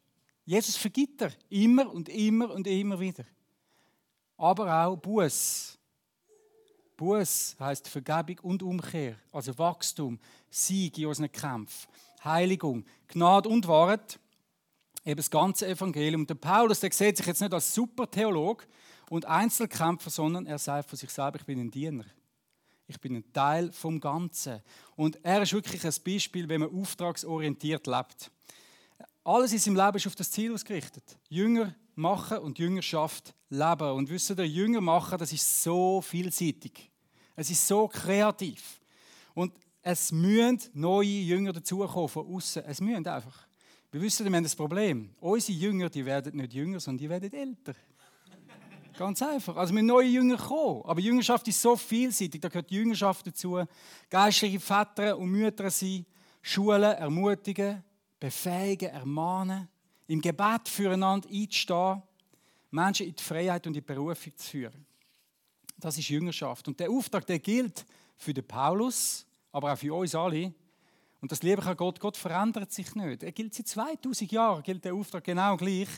Jesus 0.46 0.78
vergibt 0.78 1.20
dir 1.20 1.34
immer 1.50 1.92
und 1.92 2.08
immer 2.08 2.50
und 2.52 2.68
immer 2.68 3.00
wieder. 3.00 3.26
Aber 4.38 4.86
auch 4.86 4.96
Buß. 4.96 5.78
Buß 6.96 7.56
heißt 7.60 7.88
Vergebung 7.88 8.40
und 8.44 8.64
Umkehr, 8.64 9.18
also 9.32 9.58
Wachstum, 9.58 10.20
Sieg 10.50 10.98
in 10.98 11.08
unseren 11.08 11.32
Kämpfen, 11.32 11.90
Heiligung, 12.24 12.86
Gnade 13.08 13.50
und 13.50 13.68
Wahrheit, 13.68 14.20
eben 15.06 15.18
das 15.18 15.30
ganze 15.30 15.68
Evangelium. 15.68 16.26
Der 16.26 16.36
Paulus 16.36 16.80
der 16.80 16.92
sieht 16.92 17.18
sich 17.18 17.26
jetzt 17.26 17.42
nicht 17.42 17.54
als 17.54 17.74
Supertheolog, 17.74 18.68
und 19.10 19.26
Einzelkämpfer, 19.26 20.10
sondern 20.10 20.46
er 20.46 20.58
sagt 20.58 20.90
von 20.90 20.98
sich 20.98 21.10
selber, 21.10 21.40
ich 21.40 21.46
bin 21.46 21.60
ein 21.60 21.72
Diener. 21.72 22.06
Ich 22.88 23.00
bin 23.00 23.16
ein 23.16 23.34
Teil 23.34 23.72
vom 23.72 24.00
Ganzen. 24.00 24.62
Und 24.96 25.24
er 25.24 25.42
ist 25.42 25.54
wirklich 25.54 25.86
ein 25.86 25.94
Beispiel, 26.06 26.48
wenn 26.48 26.62
man 26.62 26.74
auftragsorientiert 26.74 27.86
lebt. 27.86 28.32
Alles 29.24 29.52
in 29.52 29.60
seinem 29.60 29.76
Leben 29.76 29.98
ist 29.98 30.08
auf 30.08 30.16
das 30.16 30.32
Ziel 30.32 30.54
ausgerichtet. 30.54 31.04
Jünger 31.28 31.76
machen 31.96 32.38
und 32.38 32.60
Jüngerschaft 32.60 33.34
leben. 33.50 33.92
Und 33.92 34.10
wissen 34.10 34.38
ihr, 34.38 34.48
Jünger 34.48 34.80
machen, 34.80 35.18
das 35.18 35.34
ist 35.34 35.64
so 35.64 36.02
vielseitig. 36.02 36.90
Es 37.36 37.50
ist 37.50 37.68
so 37.68 37.90
kreativ. 37.90 38.80
Und 39.34 39.54
es 39.82 40.12
müssen 40.12 40.62
neue 40.74 41.08
Jünger 41.08 41.54
dazukommen 41.54 42.08
von 42.08 42.26
außen. 42.26 42.64
Es 42.66 42.80
müssen 42.80 43.06
einfach. 43.06 43.48
Wir 43.92 44.02
wissen, 44.02 44.26
wir 44.26 44.36
haben 44.36 44.44
das 44.44 44.56
Problem. 44.56 45.14
Unsere 45.20 45.58
Jünger, 45.58 45.90
die 45.90 46.06
werden 46.06 46.38
nicht 46.38 46.54
jünger, 46.54 46.80
sondern 46.80 47.00
die 47.00 47.10
werden 47.10 47.34
älter. 47.34 47.74
Ganz 48.98 49.22
einfach. 49.22 49.56
Also 49.56 49.76
mit 49.76 49.86
neuen 49.86 50.12
Jüngern 50.12 50.40
kommen. 50.40 50.82
Aber 50.86 51.00
Jüngerschaft 51.00 51.48
ist 51.48 51.62
so 51.62 51.76
vielseitig. 51.76 52.42
Da 52.42 52.50
gehört 52.50 52.72
Jüngerschaft 52.72 53.28
dazu. 53.28 53.64
Geistliche 54.10 54.60
Väter 54.60 55.16
und 55.16 55.30
Mütter 55.30 55.70
sein, 55.70 56.04
Schulen, 56.42 56.82
ermutigen, 56.82 57.84
befähigen, 58.20 58.90
ermahnen, 58.90 59.68
im 60.08 60.20
Gebet 60.20 60.68
füreinander 60.68 61.30
einzustehen, 61.30 62.02
Menschen 62.72 63.06
in 63.06 63.16
die 63.16 63.24
Freiheit 63.24 63.68
und 63.68 63.76
in 63.78 63.82
die 63.82 63.82
Berufung 63.82 64.36
zu 64.36 64.50
führen. 64.50 64.86
Das 65.78 65.96
ist 65.96 66.10
Jüngerschaft. 66.10 66.68
Und 66.68 66.80
der 66.80 66.90
Auftrag, 66.90 67.26
der 67.28 67.38
gilt 67.38 67.86
für 68.16 68.34
den 68.34 68.48
Paulus, 68.48 69.28
aber 69.52 69.74
auch 69.74 69.78
für 69.78 69.94
uns 69.94 70.16
alle. 70.16 70.52
Und 71.22 71.32
das 71.32 71.44
liebe 71.44 71.62
Gott, 71.76 72.00
Gott 72.00 72.18
verändert 72.18 72.72
sich 72.72 72.96
nicht. 72.96 73.22
Er 73.22 73.32
gilt 73.32 73.54
seit 73.54 73.68
2000 73.68 74.32
Jahren, 74.32 74.64
gilt 74.64 74.84
der 74.84 74.96
Auftrag 74.96 75.24
genau 75.24 75.56
gleich. 75.56 75.90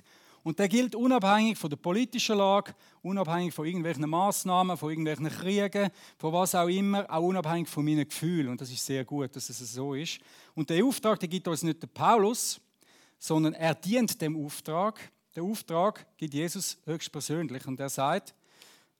Und 0.43 0.60
der 0.60 0.69
gilt 0.69 0.96
unabhängig 0.96 1.58
von 1.58 1.69
der 1.69 1.77
politischen 1.77 2.38
Lage, 2.38 2.74
unabhängig 3.01 3.53
von 3.53 3.65
irgendwelchen 3.65 4.10
Maßnahmen, 4.10 4.77
von 4.77 4.89
irgendwelchen 4.89 5.29
Kriegen, 5.29 5.89
von 6.17 6.34
was 6.34 6.55
auch 6.55 6.67
immer, 6.67 7.05
auch 7.10 7.24
unabhängig 7.24 7.67
von 7.67 7.84
meinen 7.84 8.08
Gefühlen. 8.08 8.50
Und 8.50 8.62
das 8.62 8.72
ist 8.72 8.86
sehr 8.86 9.03
gut, 9.05 9.36
dass 9.36 9.50
es 9.50 9.60
so 9.74 9.93
ist. 9.93 10.19
Und 10.55 10.69
der 10.69 10.84
Auftrag, 10.84 11.19
der 11.19 11.29
gibt 11.29 11.48
uns 11.48 11.63
nicht 11.63 11.81
der 11.81 11.88
Paulus, 11.88 12.60
sondern 13.17 13.53
er 13.53 13.75
dient 13.75 14.22
dem 14.22 14.46
Auftrag. 14.46 15.00
Der 15.36 15.43
Auftrag 15.43 16.05
gibt 16.17 16.34
Jesus 16.34 16.77
höchstpersönlich. 16.86 17.67
Und 17.67 17.79
er 17.79 17.89
sagt 17.89 18.34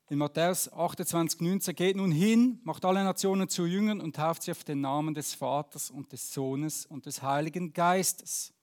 in 0.10 0.18
Matthäus 0.18 0.72
28, 0.72 1.40
19, 1.40 1.76
geht 1.76 1.96
nun 1.96 2.12
hin, 2.12 2.60
macht 2.64 2.84
alle 2.84 3.04
Nationen 3.04 3.48
zu 3.48 3.66
Jüngern 3.66 4.02
und 4.02 4.16
tauft 4.16 4.44
sie 4.44 4.52
auf 4.52 4.64
den 4.64 4.82
Namen 4.82 5.14
des 5.14 5.36
Vaters 5.36 5.92
und 5.92 6.12
des 6.12 6.34
Sohnes 6.34 6.86
und 6.88 7.06
des 7.06 7.22
Heiligen 7.22 7.74
Geistes 7.74 8.54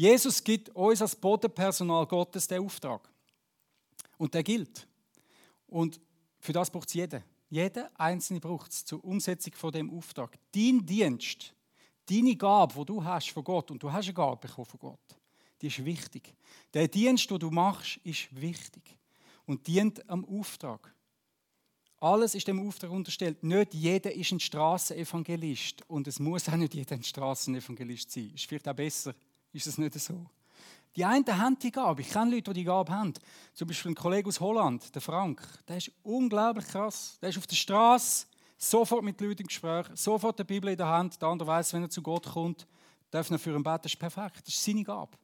Jesus 0.00 0.42
gibt 0.42 0.70
uns 0.70 1.02
als 1.02 1.14
Bodenpersonal 1.14 2.06
Gottes 2.06 2.46
den 2.46 2.64
Auftrag. 2.64 3.06
Und 4.16 4.32
der 4.32 4.42
gilt. 4.42 4.88
Und 5.66 6.00
für 6.38 6.54
das 6.54 6.70
braucht 6.70 6.88
es 6.88 6.94
jeder. 6.94 7.22
Jeder 7.50 7.90
Einzelne 8.00 8.40
braucht 8.40 8.72
es 8.72 8.82
zur 8.82 9.04
Umsetzung 9.04 9.52
von 9.52 9.70
dem 9.70 9.90
Auftrag. 9.90 10.38
Dein 10.52 10.86
Dienst, 10.86 11.52
deine 12.08 12.34
Gabe, 12.34 12.72
die 12.78 12.86
du 12.86 13.04
hast 13.04 13.28
von 13.28 13.44
Gott, 13.44 13.70
und 13.70 13.82
du 13.82 13.92
hast 13.92 14.06
eine 14.06 14.14
Gabe 14.14 14.48
bekommen 14.48 14.64
von 14.64 14.80
Gott, 14.80 15.18
die 15.60 15.66
ist 15.66 15.84
wichtig. 15.84 16.34
Der 16.72 16.88
Dienst, 16.88 17.30
den 17.30 17.38
du 17.38 17.50
machst, 17.50 18.00
ist 18.02 18.28
wichtig 18.40 18.96
und 19.44 19.66
dient 19.66 20.08
am 20.08 20.24
Auftrag. 20.24 20.94
Alles 21.98 22.34
ist 22.34 22.48
dem 22.48 22.66
Auftrag 22.66 22.90
unterstellt. 22.90 23.42
Nicht 23.42 23.74
jeder 23.74 24.14
ist 24.14 24.32
ein 24.32 24.40
Straßenevangelist 24.40 25.82
und 25.90 26.08
es 26.08 26.18
muss 26.18 26.48
auch 26.48 26.56
nicht 26.56 26.72
jeder 26.72 26.94
ein 26.94 27.04
Straßenevangelist 27.04 28.10
sein. 28.10 28.32
Ist 28.34 28.46
vielleicht 28.46 28.66
auch 28.66 28.74
besser, 28.74 29.14
ist 29.52 29.66
das 29.66 29.78
nicht 29.78 29.94
so? 29.94 30.26
Die 30.96 31.04
einen 31.04 31.24
haben 31.26 31.58
die 31.58 31.70
Gabe. 31.70 32.02
Ich 32.02 32.10
kenne 32.10 32.34
Leute, 32.34 32.52
die 32.52 32.60
die 32.60 32.64
Gabe 32.64 32.92
haben. 32.92 33.14
Zum 33.54 33.68
Beispiel 33.68 33.92
ein 33.92 33.94
Kollege 33.94 34.28
aus 34.28 34.40
Holland, 34.40 34.92
der 34.94 35.00
Frank. 35.00 35.40
Der 35.68 35.76
ist 35.76 35.92
unglaublich 36.02 36.66
krass. 36.66 37.16
Der 37.22 37.28
ist 37.28 37.38
auf 37.38 37.46
der 37.46 37.56
Straße, 37.56 38.26
sofort 38.58 39.04
mit 39.04 39.20
Leuten 39.20 39.42
im 39.42 39.46
Gespräch, 39.46 39.86
sofort 39.94 40.38
die 40.38 40.44
Bibel 40.44 40.70
in 40.70 40.76
der 40.76 40.88
Hand. 40.88 41.20
Der 41.22 41.28
andere 41.28 41.48
weiß, 41.48 41.72
wenn 41.74 41.82
er 41.82 41.90
zu 41.90 42.02
Gott 42.02 42.26
kommt, 42.26 42.66
darf 43.10 43.30
er 43.30 43.38
für 43.38 43.54
ihn 43.54 43.62
beten. 43.62 43.82
Das 43.82 43.92
ist 43.92 43.98
perfekt. 43.98 44.40
Das 44.46 44.54
ist 44.54 44.64
seine 44.64 44.82
Gabe. 44.82 45.16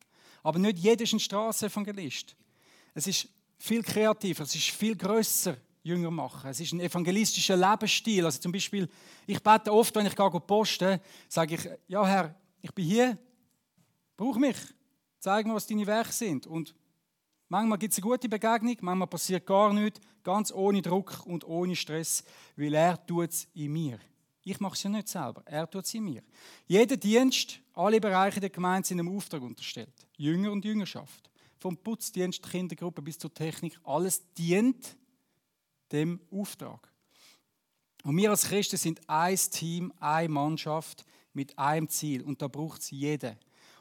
Aber 0.42 0.58
nicht 0.58 0.78
jeder 0.78 1.02
ist 1.02 1.12
ein 1.12 1.20
Straßenevangelist. 1.20 2.36
Es 2.94 3.06
ist 3.08 3.28
viel 3.58 3.82
kreativer, 3.82 4.44
es 4.44 4.54
ist 4.54 4.70
viel 4.70 4.94
grösser. 4.94 5.56
Jünger 5.82 6.10
machen. 6.10 6.50
Es 6.50 6.58
ist 6.58 6.72
ein 6.72 6.80
evangelistischer 6.80 7.56
Lebensstil. 7.56 8.24
Also 8.24 8.40
zum 8.40 8.50
Beispiel, 8.50 8.88
ich 9.24 9.40
bete 9.40 9.72
oft, 9.72 9.94
wenn 9.94 10.06
ich 10.06 10.16
gehe 10.16 10.40
posten, 10.40 11.00
sage 11.28 11.54
ich, 11.54 11.68
ja 11.86 12.04
Herr, 12.04 12.34
ich 12.60 12.74
bin 12.74 12.84
hier, 12.84 13.18
Brauch 14.16 14.36
mich. 14.36 14.56
Zeig 15.18 15.46
mir, 15.46 15.54
was 15.54 15.66
deine 15.66 15.86
Werke 15.86 16.12
sind. 16.12 16.46
Und 16.46 16.74
manchmal 17.48 17.78
gibt 17.78 17.92
es 17.92 17.98
eine 17.98 18.10
gute 18.10 18.28
Begegnung, 18.28 18.76
manchmal 18.80 19.08
passiert 19.08 19.46
gar 19.46 19.72
nichts, 19.72 20.00
ganz 20.22 20.52
ohne 20.52 20.82
Druck 20.82 21.26
und 21.26 21.44
ohne 21.44 21.76
Stress, 21.76 22.24
weil 22.56 22.74
er 22.74 23.04
tut 23.06 23.30
es 23.30 23.48
in 23.54 23.72
mir. 23.72 23.98
Ich 24.44 24.60
mache 24.60 24.74
es 24.74 24.82
ja 24.84 24.90
nicht 24.90 25.08
selber, 25.08 25.42
er 25.44 25.68
tut 25.68 25.84
es 25.84 25.94
in 25.94 26.04
mir. 26.04 26.22
Jeder 26.66 26.96
Dienst, 26.96 27.60
alle 27.74 28.00
Bereiche 28.00 28.38
der 28.38 28.50
Gemeinde 28.50 28.86
sind 28.86 29.00
einem 29.00 29.16
Auftrag 29.16 29.42
unterstellt. 29.42 30.06
Jünger 30.16 30.52
und 30.52 30.64
Jüngerschaft. 30.64 31.30
Vom 31.58 31.76
Putzdienst, 31.76 32.48
Kindergruppe 32.48 33.02
bis 33.02 33.18
zur 33.18 33.34
Technik, 33.34 33.78
alles 33.82 34.22
dient 34.34 34.96
dem 35.90 36.20
Auftrag. 36.30 36.92
Und 38.04 38.16
wir 38.16 38.30
als 38.30 38.44
Christen 38.44 38.76
sind 38.76 39.00
ein 39.08 39.36
Team, 39.36 39.92
eine 39.98 40.28
Mannschaft 40.28 41.04
mit 41.32 41.58
einem 41.58 41.88
Ziel. 41.88 42.22
Und 42.22 42.40
da 42.40 42.46
braucht 42.46 42.82
es 42.82 42.90
jeden. 42.90 43.36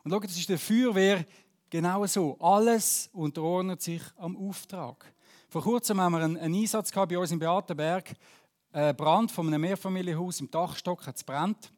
Und 0.05 0.11
schau, 0.11 0.19
das 0.19 0.37
ist 0.37 0.49
der 0.49 0.59
Feuerwehr 0.59 1.25
genau 1.67 2.05
so. 2.05 2.37
Alles 2.39 3.09
unterordnet 3.11 3.81
sich 3.81 4.03
am 4.17 4.37
Auftrag. 4.37 5.11
Vor 5.49 5.63
kurzem 5.63 5.99
haben 5.99 6.11
wir 6.11 6.23
einen, 6.23 6.37
Einsatz 6.37 6.91
gehabt 6.91 7.11
bei 7.11 7.17
uns 7.17 7.31
in 7.31 7.39
Beatenberg. 7.39 8.13
Ein 8.71 8.95
Brand 8.95 9.31
von 9.31 9.47
einem 9.47 9.61
Mehrfamilienhaus 9.61 10.41
im 10.41 10.51
Dachstock 10.51 11.07
hat 11.07 11.25
brennt. 11.25 11.71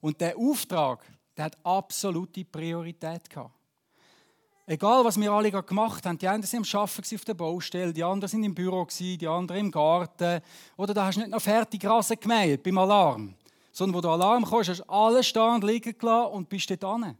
Und 0.00 0.22
der 0.22 0.38
Auftrag, 0.38 1.04
der 1.36 1.44
hat 1.46 1.58
absolute 1.62 2.46
Priorität 2.46 3.28
gehabt. 3.28 3.52
Egal, 4.64 5.04
was 5.04 5.20
wir 5.20 5.30
alle 5.30 5.50
gemacht 5.50 6.06
haben, 6.06 6.16
die 6.16 6.28
einen 6.28 6.42
waren 6.42 6.64
am 6.64 6.80
Arbeiten 6.80 7.14
auf 7.14 7.24
der 7.26 7.34
Baustelle, 7.34 7.92
die 7.92 8.04
anderen 8.04 8.32
waren 8.32 8.44
im 8.44 8.54
Büro, 8.54 8.86
die 8.98 9.28
anderen 9.28 9.60
im 9.60 9.70
Garten. 9.70 10.40
Oder 10.78 10.94
da 10.94 11.04
hast 11.04 11.16
du 11.16 11.20
nicht 11.20 11.30
noch 11.30 11.42
fertig 11.42 11.84
Rasen 11.84 12.18
gemäht 12.18 12.62
beim 12.62 12.78
Alarm 12.78 13.34
sondern 13.72 13.96
wo 13.96 14.00
der 14.00 14.10
Alarm 14.10 14.44
kam, 14.44 14.60
hast 14.60 14.78
du 14.78 14.88
alles 14.88 15.26
stehen 15.26 15.60
liegen 15.62 15.96
gelassen 15.98 16.32
und 16.32 16.48
bist 16.48 16.70
dort 16.70 17.04
hin. 17.04 17.16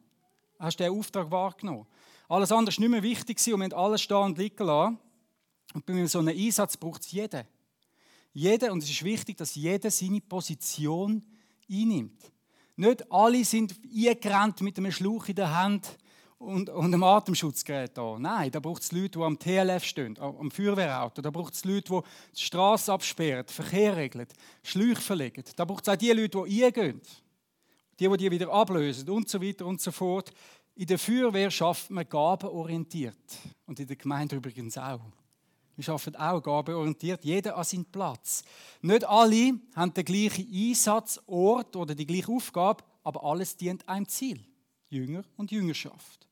Hast 0.58 0.78
den 0.78 0.92
Auftrag 0.92 1.30
wahrgenommen. 1.30 1.86
Alles 2.28 2.52
andere 2.52 2.76
war 2.76 2.80
nicht 2.80 2.90
mehr 2.90 3.02
wichtig 3.02 3.38
und 3.52 3.60
wir 3.60 3.64
haben 3.64 3.72
alles 3.72 4.02
stehen 4.02 4.16
und 4.18 4.38
liegen 4.38 4.66
lassen. 4.66 4.98
Und 5.74 5.86
bei 5.86 6.06
so 6.06 6.18
einem 6.18 6.36
Einsatz 6.36 6.76
braucht 6.76 7.02
es 7.02 7.12
jeden. 7.12 7.44
Jeder, 8.34 8.72
und 8.72 8.82
es 8.82 8.90
ist 8.90 9.02
wichtig, 9.02 9.36
dass 9.36 9.54
jeder 9.54 9.90
seine 9.90 10.20
Position 10.20 11.22
einnimmt. 11.70 12.32
Nicht 12.76 13.10
alle 13.12 13.44
sind 13.44 13.74
eingerannt 13.94 14.60
mit 14.62 14.78
einem 14.78 14.92
Schlauch 14.92 15.28
in 15.28 15.34
der 15.34 15.54
Hand 15.54 15.98
und, 16.42 16.68
und 16.70 16.84
einem 16.86 17.02
Atemschutzgerät 17.02 17.96
da. 17.96 18.18
Nein, 18.18 18.50
da 18.50 18.60
braucht 18.60 18.82
es 18.82 18.92
Leute, 18.92 19.18
die 19.18 19.24
am 19.24 19.38
TLF 19.38 19.84
stehen, 19.84 20.18
am 20.18 20.50
Feuerwehrauto. 20.50 21.22
Da 21.22 21.30
braucht 21.30 21.54
es 21.54 21.64
Leute, 21.64 21.92
die 21.92 22.36
die 22.36 22.42
Straße 22.42 22.92
absperren, 22.92 23.46
Verkehr 23.46 23.96
regeln, 23.96 24.26
Schläuche 24.62 25.00
verlegen. 25.00 25.44
Da 25.56 25.64
braucht 25.64 25.86
es 25.86 25.92
auch 25.92 25.96
die 25.96 26.10
Leute, 26.10 26.44
die 26.46 26.64
eingehen, 26.64 27.00
die, 27.98 28.08
die 28.08 28.16
die 28.16 28.30
wieder 28.30 28.52
ablösen 28.52 29.08
und 29.08 29.28
so 29.28 29.40
weiter 29.40 29.66
und 29.66 29.80
so 29.80 29.92
fort. 29.92 30.32
In 30.74 30.86
der 30.86 30.98
Feuerwehr 30.98 31.50
schafft 31.50 31.90
man 31.90 32.08
gabenorientiert. 32.08 33.16
Und 33.66 33.78
in 33.78 33.86
der 33.86 33.96
Gemeinde 33.96 34.36
übrigens 34.36 34.76
auch. 34.76 35.00
Wir 35.76 35.88
arbeiten 35.88 36.16
auch 36.16 36.42
gabenorientiert, 36.42 37.24
jeder 37.24 37.56
an 37.56 37.64
seinen 37.64 37.84
Platz. 37.86 38.44
Nicht 38.82 39.04
alle 39.04 39.54
haben 39.74 39.94
den 39.94 40.04
gleichen 40.04 40.46
Einsatzort 40.52 41.76
oder 41.76 41.94
die 41.94 42.06
gleiche 42.06 42.30
Aufgabe, 42.30 42.84
aber 43.04 43.24
alles 43.24 43.56
dient 43.56 43.88
einem 43.88 44.06
Ziel. 44.06 44.40
Jünger 44.90 45.24
und 45.36 45.50
Jüngerschaft. 45.50 46.28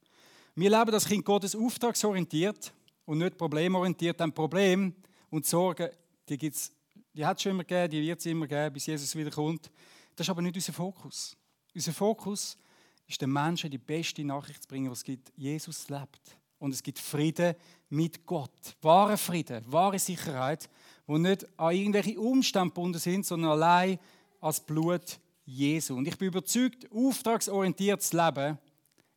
Wir 0.60 0.68
leben 0.68 0.90
das 0.92 1.06
Kind 1.06 1.24
Gottes 1.24 1.56
auftragsorientiert 1.56 2.70
und 3.06 3.16
nicht 3.16 3.38
problemorientiert. 3.38 4.20
Ein 4.20 4.30
Problem 4.30 4.94
und 5.30 5.46
Sorgen, 5.46 5.88
die, 6.28 6.36
gibt's, 6.36 6.70
die 7.14 7.24
hat 7.24 7.38
es 7.38 7.44
schon 7.44 7.52
immer 7.52 7.64
gegeben, 7.64 7.90
die 7.92 8.02
wird 8.02 8.18
es 8.18 8.26
immer 8.26 8.46
geben, 8.46 8.74
bis 8.74 8.84
Jesus 8.84 9.16
wiederkommt. 9.16 9.70
Das 10.14 10.26
ist 10.26 10.30
aber 10.30 10.42
nicht 10.42 10.56
unser 10.56 10.74
Fokus. 10.74 11.34
Unser 11.74 11.94
Fokus 11.94 12.58
ist, 13.06 13.22
den 13.22 13.32
Menschen 13.32 13.70
die 13.70 13.78
beste 13.78 14.22
Nachricht 14.22 14.64
zu 14.64 14.68
bringen, 14.68 14.90
was 14.90 14.98
es 14.98 15.04
gibt. 15.04 15.32
Jesus 15.34 15.88
lebt. 15.88 16.36
Und 16.58 16.74
es 16.74 16.82
gibt 16.82 16.98
Frieden 16.98 17.54
mit 17.88 18.26
Gott. 18.26 18.76
Wahre 18.82 19.16
Frieden, 19.16 19.64
wahre 19.66 19.98
Sicherheit, 19.98 20.68
wo 21.06 21.16
nicht 21.16 21.46
an 21.58 21.74
irgendwelche 21.74 22.20
Umstände 22.20 22.68
gebunden 22.68 22.98
sind, 22.98 23.24
sondern 23.24 23.52
allein 23.52 23.98
als 24.42 24.60
Blut 24.60 25.20
Jesu. 25.46 25.96
Und 25.96 26.06
ich 26.06 26.18
bin 26.18 26.28
überzeugt, 26.28 26.86
auftragsorientiertes 26.92 28.12
Leben 28.12 28.58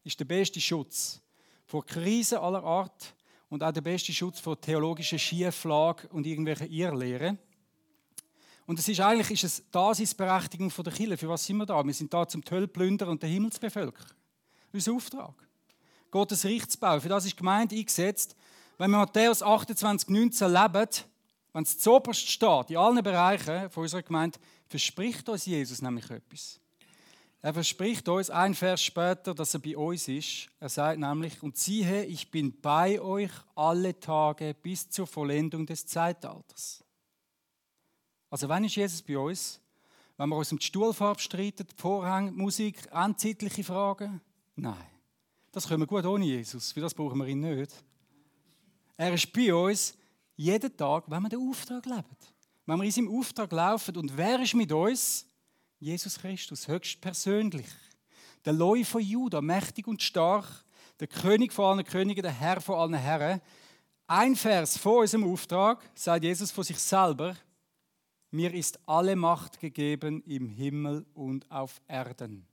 ist 0.05 0.17
der 0.17 0.25
beste 0.25 0.61
Schutz 0.61 1.19
vor 1.65 1.85
Krisen 1.85 2.37
aller 2.37 2.63
Art 2.63 3.15
und 3.49 3.63
auch 3.63 3.71
der 3.71 3.81
beste 3.81 4.13
Schutz 4.13 4.39
vor 4.39 4.59
theologischer 4.59 5.17
Schieflage 5.17 6.07
und 6.09 6.25
irgendwelchen 6.25 6.69
Irrlehren. 6.69 7.37
Und 8.65 8.79
es 8.79 8.87
ist 8.87 8.99
eigentlich 9.01 9.31
ist 9.31 9.43
es 9.43 9.71
Daseinsberechtigung 9.71 10.69
von 10.69 10.83
der 10.85 10.93
Kirche. 10.93 11.17
Für 11.17 11.29
was 11.29 11.45
sind 11.45 11.57
wir 11.57 11.65
da? 11.65 11.83
Wir 11.83 11.93
sind 11.93 12.13
da 12.13 12.27
zum 12.27 12.43
Töllplündern 12.43 13.09
und 13.09 13.21
den 13.21 13.29
Himmel 13.29 13.51
zu 13.51 13.59
bevölkern. 13.59 14.07
Unser 14.71 14.93
Auftrag. 14.93 15.35
Gottes 16.09 16.45
Reich 16.45 16.67
zu 16.69 16.79
bauen. 16.79 17.01
Für 17.01 17.09
das 17.09 17.25
ist 17.25 17.35
Gemeinde 17.35 17.75
eingesetzt. 17.75 18.35
Wenn 18.77 18.91
wir 18.91 18.99
Matthäus 18.99 19.43
28, 19.43 20.09
19 20.09 20.51
leben, 20.51 20.89
wenn 21.53 21.63
es 21.63 21.77
zuoberst 21.77 22.27
steht, 22.29 22.69
in 22.69 22.77
allen 22.77 23.03
Bereichen 23.03 23.69
von 23.69 23.83
unserer 23.83 24.01
Gemeinde, 24.01 24.39
verspricht 24.67 25.27
uns 25.29 25.45
Jesus 25.45 25.81
nämlich 25.81 26.09
etwas. 26.09 26.59
Er 27.43 27.53
verspricht 27.53 28.07
uns 28.07 28.29
ein 28.29 28.55
Vers 28.55 28.81
später, 28.81 29.35
dass 29.35 29.53
er 29.53 29.59
bei 29.59 29.75
uns 29.75 30.07
ist. 30.07 30.47
Er 30.61 30.69
sagt 30.69 30.97
nämlich, 30.97 31.43
und 31.43 31.57
siehe, 31.57 32.05
ich 32.05 32.31
bin 32.31 32.57
bei 32.61 33.01
euch 33.01 33.31
alle 33.53 33.99
Tage 33.99 34.53
bis 34.53 34.89
zur 34.89 35.05
Vollendung 35.05 35.65
des 35.65 35.85
Zeitalters. 35.85 36.81
Also 38.29 38.47
wann 38.47 38.63
ist 38.63 38.77
Jesus 38.77 39.01
bei 39.01 39.17
uns? 39.17 39.59
Wenn 40.15 40.29
wir 40.29 40.37
uns 40.37 40.53
um 40.53 40.57
die 40.57 40.65
Stuhlfarbe 40.65 41.19
streiten, 41.19 41.67
die 41.67 41.75
Vorhänge, 41.75 42.31
Musik, 42.31 42.77
anzeitliche 42.93 43.65
Fragen? 43.65 44.21
Nein. 44.55 44.87
Das 45.51 45.67
können 45.67 45.81
wir 45.81 45.87
gut 45.87 46.05
ohne 46.05 46.23
Jesus, 46.23 46.71
für 46.71 46.79
das 46.79 46.93
brauchen 46.93 47.19
wir 47.19 47.27
ihn 47.27 47.41
nicht. 47.41 47.73
Er 48.95 49.13
ist 49.13 49.33
bei 49.33 49.53
uns 49.53 49.97
jeden 50.37 50.77
Tag, 50.77 51.03
wenn 51.07 51.23
wir 51.23 51.29
den 51.29 51.49
Auftrag 51.49 51.85
leben. 51.87 52.05
Wenn 52.65 52.77
wir 52.77 52.85
in 52.85 52.91
seinem 52.91 53.19
Auftrag 53.19 53.51
laufen. 53.51 53.97
Und 53.97 54.15
wer 54.15 54.41
ist 54.41 54.53
mit 54.53 54.71
uns? 54.71 55.27
Jesus 55.83 56.17
Christus, 56.17 56.67
höchst 56.67 57.01
persönlich. 57.01 57.67
der 58.45 58.53
Leu 58.53 58.83
von 58.83 59.01
Juda, 59.01 59.41
mächtig 59.41 59.87
und 59.87 60.01
stark, 60.01 60.45
der 60.99 61.07
König 61.07 61.51
von 61.51 61.65
allen 61.65 61.85
Königen, 61.85 62.21
der 62.21 62.31
Herr 62.31 62.61
von 62.61 62.75
allen 62.75 62.93
Herren. 62.93 63.41
Ein 64.07 64.35
Vers 64.35 64.77
vor 64.77 65.01
unserem 65.01 65.29
Auftrag 65.31 65.81
sagt 65.95 66.23
Jesus 66.23 66.51
von 66.51 66.63
sich 66.63 66.77
selber, 66.79 67.35
mir 68.31 68.53
ist 68.53 68.79
alle 68.85 69.15
Macht 69.15 69.59
gegeben 69.59 70.23
im 70.23 70.49
Himmel 70.49 71.05
und 71.13 71.49
auf 71.51 71.81
Erden. 71.87 72.47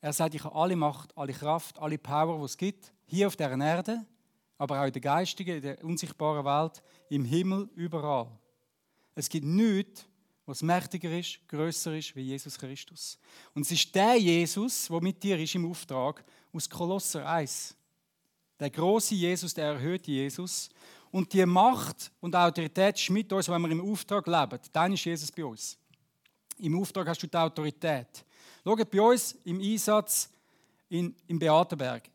Er 0.00 0.12
sagt, 0.12 0.34
ich 0.34 0.44
habe 0.44 0.54
alle 0.54 0.76
Macht, 0.76 1.16
alle 1.16 1.32
Kraft, 1.32 1.78
alle 1.78 1.98
Power, 1.98 2.38
die 2.38 2.44
es 2.44 2.56
gibt, 2.56 2.92
hier 3.06 3.26
auf 3.26 3.36
der 3.36 3.50
Erde, 3.58 4.04
aber 4.58 4.80
auch 4.80 4.86
in 4.86 4.92
der 4.92 5.02
geistigen, 5.02 5.56
in 5.56 5.62
der 5.62 5.82
unsichtbaren 5.82 6.44
Welt, 6.44 6.82
im 7.08 7.24
Himmel, 7.24 7.68
überall. 7.74 8.28
Es 9.14 9.28
gibt 9.28 9.46
nichts, 9.46 10.06
was 10.46 10.62
mächtiger 10.62 11.10
ist, 11.18 11.40
größer 11.48 11.96
ist 11.96 12.14
wie 12.16 12.22
Jesus 12.22 12.58
Christus. 12.58 13.18
Und 13.54 13.62
es 13.62 13.72
ist 13.72 13.94
der 13.94 14.16
Jesus, 14.16 14.88
der 14.88 15.00
mit 15.00 15.22
dir 15.22 15.38
ist 15.38 15.54
im 15.54 15.70
Auftrag 15.70 16.24
aus 16.52 16.68
Kolosser 16.68 17.26
1. 17.26 17.74
Der 18.60 18.70
große 18.70 19.14
Jesus, 19.14 19.54
der 19.54 19.66
erhöhte 19.66 20.10
Jesus. 20.10 20.68
Und 21.10 21.32
die 21.32 21.46
Macht 21.46 22.10
und 22.20 22.36
Autorität 22.36 22.98
ist 22.98 23.10
mit 23.10 23.32
uns, 23.32 23.48
wenn 23.48 23.62
wir 23.62 23.70
im 23.70 23.90
Auftrag 23.90 24.26
leben. 24.26 24.60
Dann 24.72 24.92
ist 24.92 25.04
Jesus 25.04 25.32
bei 25.32 25.44
uns. 25.44 25.78
Im 26.58 26.78
Auftrag 26.80 27.08
hast 27.08 27.22
du 27.22 27.26
die 27.26 27.36
Autorität. 27.36 28.24
Schaut 28.64 28.90
bei 28.90 29.00
uns 29.00 29.32
im 29.44 29.60
Einsatz 29.60 30.30
in, 30.88 31.14
im 31.26 31.38
Beatenberg, 31.38 32.08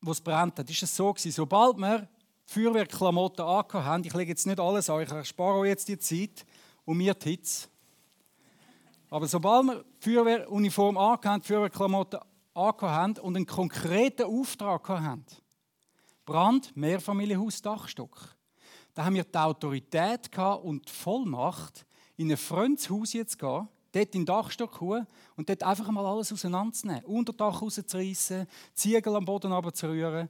wo 0.00 0.12
es 0.12 0.20
brennt 0.20 0.58
hat, 0.58 0.68
ist 0.68 0.82
es 0.82 0.94
so 0.94 1.12
gewesen, 1.12 1.32
sobald 1.32 1.76
wir 1.78 2.08
Feuerwehrklamotten 2.44 3.44
angehabt 3.44 3.72
haben, 3.74 4.04
ich 4.04 4.14
lege 4.14 4.30
jetzt 4.30 4.46
nicht 4.46 4.60
alles 4.60 4.88
an, 4.88 5.02
ich 5.02 5.10
erspare 5.10 5.58
euch 5.58 5.68
jetzt 5.68 5.88
die 5.88 5.98
Zeit, 5.98 6.46
und 6.86 6.96
mir 6.96 7.12
die 7.12 7.30
Hitze. 7.30 7.68
Aber 9.10 9.26
sobald 9.26 9.66
wir 9.66 9.84
Feuerwehruniform 10.00 10.96
angehabt, 10.96 11.46
Feuerwehrklamotten 11.46 12.20
angehabt 12.54 12.82
haben 12.82 13.18
und 13.18 13.36
einen 13.36 13.46
konkreten 13.46 14.24
Auftrag 14.24 14.88
haben, 14.88 15.26
Brand, 16.24 16.74
Mehrfamilienhaus, 16.74 17.60
Dachstock, 17.60 18.34
da 18.94 19.04
haben 19.04 19.14
wir 19.14 19.24
die 19.24 19.38
Autorität 19.38 20.30
und 20.62 20.88
die 20.88 20.92
Vollmacht, 20.92 21.84
in 22.16 22.30
ein 22.30 22.36
fremdes 22.38 23.12
jetzt 23.12 23.32
zu 23.32 23.38
gehen, 23.38 23.68
dort 23.92 24.14
in 24.14 24.22
den 24.22 24.26
Dachstock 24.26 24.80
hoch 24.80 25.02
und 25.36 25.48
dort 25.48 25.62
einfach 25.62 25.90
mal 25.90 26.06
alles 26.06 26.32
auseinanderzunehmen. 26.32 27.04
Unterdach 27.04 27.60
rauszureißen, 27.60 28.46
Ziegel 28.74 29.16
am 29.16 29.24
Boden 29.24 29.52
runterzurühren. 29.52 30.28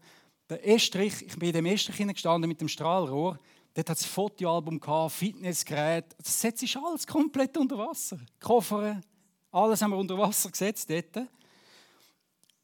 Der 0.48 0.66
Estrich, 0.68 1.22
ich 1.22 1.38
bin 1.38 1.48
in 1.48 1.54
dem 1.54 1.66
Estrich 1.66 2.06
gestanden 2.08 2.48
mit 2.48 2.60
dem 2.60 2.68
Strahlrohr, 2.68 3.38
Dort 3.76 3.90
hat 3.90 3.99
es 3.99 4.06
Fotoalbum, 4.06 4.80
Fitnessgerät. 5.11 6.06
Das 6.16 6.40
setzt 6.40 6.62
ist 6.62 6.78
alles 6.78 7.06
komplett 7.06 7.59
unter 7.59 7.76
Wasser. 7.76 8.18
Koffer, 8.40 9.02
alles 9.52 9.83
haben 9.83 9.90
wir 9.90 9.99
unter 9.99 10.16
Wasser 10.16 10.50
gesetzt 10.50 10.88
dort. 10.88 11.28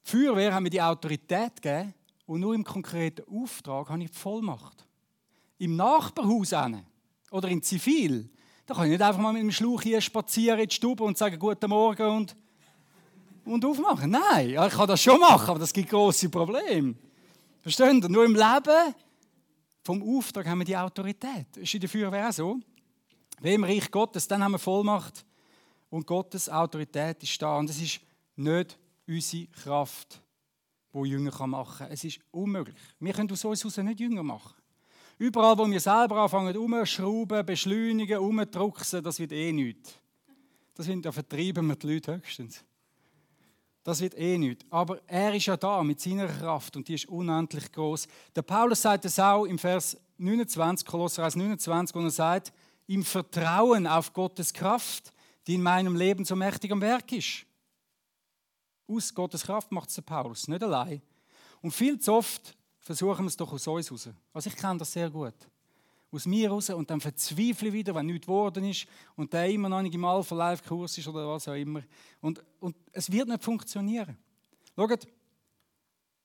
Feuerwehr 0.02 0.54
haben 0.54 0.62
mir 0.62 0.70
die 0.70 0.80
Autorität 0.80 1.60
gegeben 1.60 1.92
und 2.24 2.40
nur 2.40 2.54
im 2.54 2.64
konkreten 2.64 3.28
Auftrag 3.28 3.90
habe 3.90 4.02
ich 4.02 4.10
die 4.10 4.16
Vollmacht. 4.16 4.86
Im 5.58 5.76
Nachbarhaus 5.76 6.54
oder 7.30 7.48
in 7.50 7.62
Zivil, 7.62 8.30
da 8.64 8.72
kann 8.72 8.84
ich 8.84 8.92
nicht 8.92 9.02
einfach 9.02 9.20
mal 9.20 9.34
mit 9.34 9.42
dem 9.42 9.52
Schlauch 9.52 9.82
hier 9.82 10.00
spazieren 10.00 10.60
in 10.60 10.68
die 10.68 10.74
Stube 10.74 11.04
und 11.04 11.18
sagen 11.18 11.38
Guten 11.38 11.68
Morgen 11.68 12.08
und, 12.08 12.36
und 13.44 13.62
aufmachen. 13.66 14.12
Nein, 14.12 14.48
ich 14.48 14.72
kann 14.72 14.88
das 14.88 15.02
schon 15.02 15.20
machen, 15.20 15.50
aber 15.50 15.58
das 15.58 15.74
gibt 15.74 15.90
große 15.90 16.30
Probleme. 16.30 16.94
Verstehen 17.60 18.00
Sie? 18.00 18.08
Nur 18.08 18.24
im 18.24 18.34
Leben 18.34 18.94
vom 19.82 20.16
Auftrag 20.16 20.46
haben 20.46 20.58
wir 20.58 20.64
die 20.64 20.76
Autorität. 20.76 21.46
Das 21.52 21.62
ist 21.62 21.74
in 21.74 21.80
der 21.80 21.88
Feuerwehr 21.88 22.28
auch 22.28 22.32
so. 22.32 22.60
Wenn 23.40 23.54
im 23.54 23.64
Reich 23.64 23.90
Gottes, 23.90 24.28
dann 24.28 24.42
haben 24.42 24.52
wir 24.52 24.58
Vollmacht 24.58 25.24
und 25.90 26.06
Gottes 26.06 26.48
Autorität 26.48 27.22
ist 27.22 27.40
da. 27.42 27.58
Und 27.58 27.68
es 27.68 27.80
ist 27.80 28.00
nicht 28.36 28.78
unsere 29.06 29.46
Kraft, 29.48 30.22
die 30.94 31.08
Jünger 31.08 31.46
machen 31.46 31.78
kann. 31.78 31.90
Es 31.90 32.04
ist 32.04 32.20
unmöglich. 32.30 32.76
Wir 33.00 33.12
können 33.12 33.30
aus 33.30 33.44
uns 33.44 33.76
nicht 33.76 34.00
Jünger 34.00 34.22
machen. 34.22 34.54
Überall, 35.18 35.58
wo 35.58 35.68
wir 35.68 35.80
selber 35.80 36.22
anfangen, 36.22 36.56
umzuschrauben, 36.56 37.44
beschleunigen, 37.44 38.18
umzudrucksen, 38.18 39.02
das 39.02 39.18
wird 39.18 39.32
eh 39.32 39.52
nichts. 39.52 39.94
Das 40.74 40.86
sind, 40.86 41.04
da 41.04 41.12
vertreiben 41.12 41.66
wir 41.66 41.76
die 41.76 41.94
Leute 41.94 42.16
höchstens. 42.16 42.64
Das 43.84 44.00
wird 44.00 44.16
eh 44.16 44.38
nicht. 44.38 44.64
Aber 44.70 45.00
er 45.06 45.34
ist 45.34 45.46
ja 45.46 45.56
da 45.56 45.82
mit 45.82 46.00
seiner 46.00 46.28
Kraft 46.28 46.76
und 46.76 46.86
die 46.86 46.94
ist 46.94 47.08
unendlich 47.08 47.70
groß. 47.72 48.06
Der 48.34 48.42
Paulus 48.42 48.82
sagt 48.82 49.04
es 49.04 49.18
auch 49.18 49.44
im 49.44 49.58
Vers 49.58 49.96
29, 50.18 50.86
Kolosser 50.86 51.24
1, 51.24 51.36
29, 51.36 51.96
wo 51.96 52.00
er 52.00 52.10
sagt, 52.10 52.52
im 52.86 53.04
Vertrauen 53.04 53.86
auf 53.86 54.12
Gottes 54.12 54.52
Kraft, 54.52 55.12
die 55.46 55.54
in 55.54 55.62
meinem 55.62 55.96
Leben 55.96 56.24
so 56.24 56.36
mächtig 56.36 56.70
am 56.70 56.80
Werk 56.80 57.10
ist. 57.12 57.44
Aus 58.86 59.12
Gottes 59.12 59.42
Kraft 59.42 59.72
macht 59.72 59.88
es 59.88 59.96
der 59.96 60.02
Paulus, 60.02 60.46
nicht 60.46 60.62
allein. 60.62 61.02
Und 61.60 61.72
viel 61.72 61.98
zu 61.98 62.12
oft 62.12 62.56
versuchen 62.78 63.24
wir 63.24 63.28
es 63.28 63.36
doch 63.36 63.52
aus 63.52 63.66
uns 63.66 63.90
raus. 63.90 64.08
Also 64.32 64.50
ich 64.50 64.56
kenne 64.56 64.78
das 64.78 64.92
sehr 64.92 65.10
gut 65.10 65.34
aus 66.12 66.26
mir 66.26 66.50
raus 66.50 66.68
und 66.70 66.90
dann 66.90 67.00
verzweifle 67.00 67.68
ich 67.68 67.72
wieder, 67.72 67.94
wenn 67.94 68.06
nichts 68.06 68.26
geworden 68.26 68.64
ist 68.64 68.86
und 69.16 69.32
der 69.32 69.48
immer 69.48 69.68
noch 69.68 69.80
nicht 69.80 69.94
im 69.94 70.04
Alpha-Life-Kurs 70.04 70.98
ist 70.98 71.08
oder 71.08 71.26
was 71.26 71.48
auch 71.48 71.54
immer. 71.54 71.82
Und, 72.20 72.42
und 72.60 72.76
es 72.92 73.10
wird 73.10 73.28
nicht 73.28 73.42
funktionieren. 73.42 74.18
Schaut, 74.76 75.08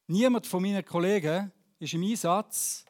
niemand 0.07 0.45
von 0.45 0.61
meinen 0.61 0.83
Kollegen 0.83 1.51
ist 1.79 1.93
im 1.93 2.03
Einsatz 2.03 2.83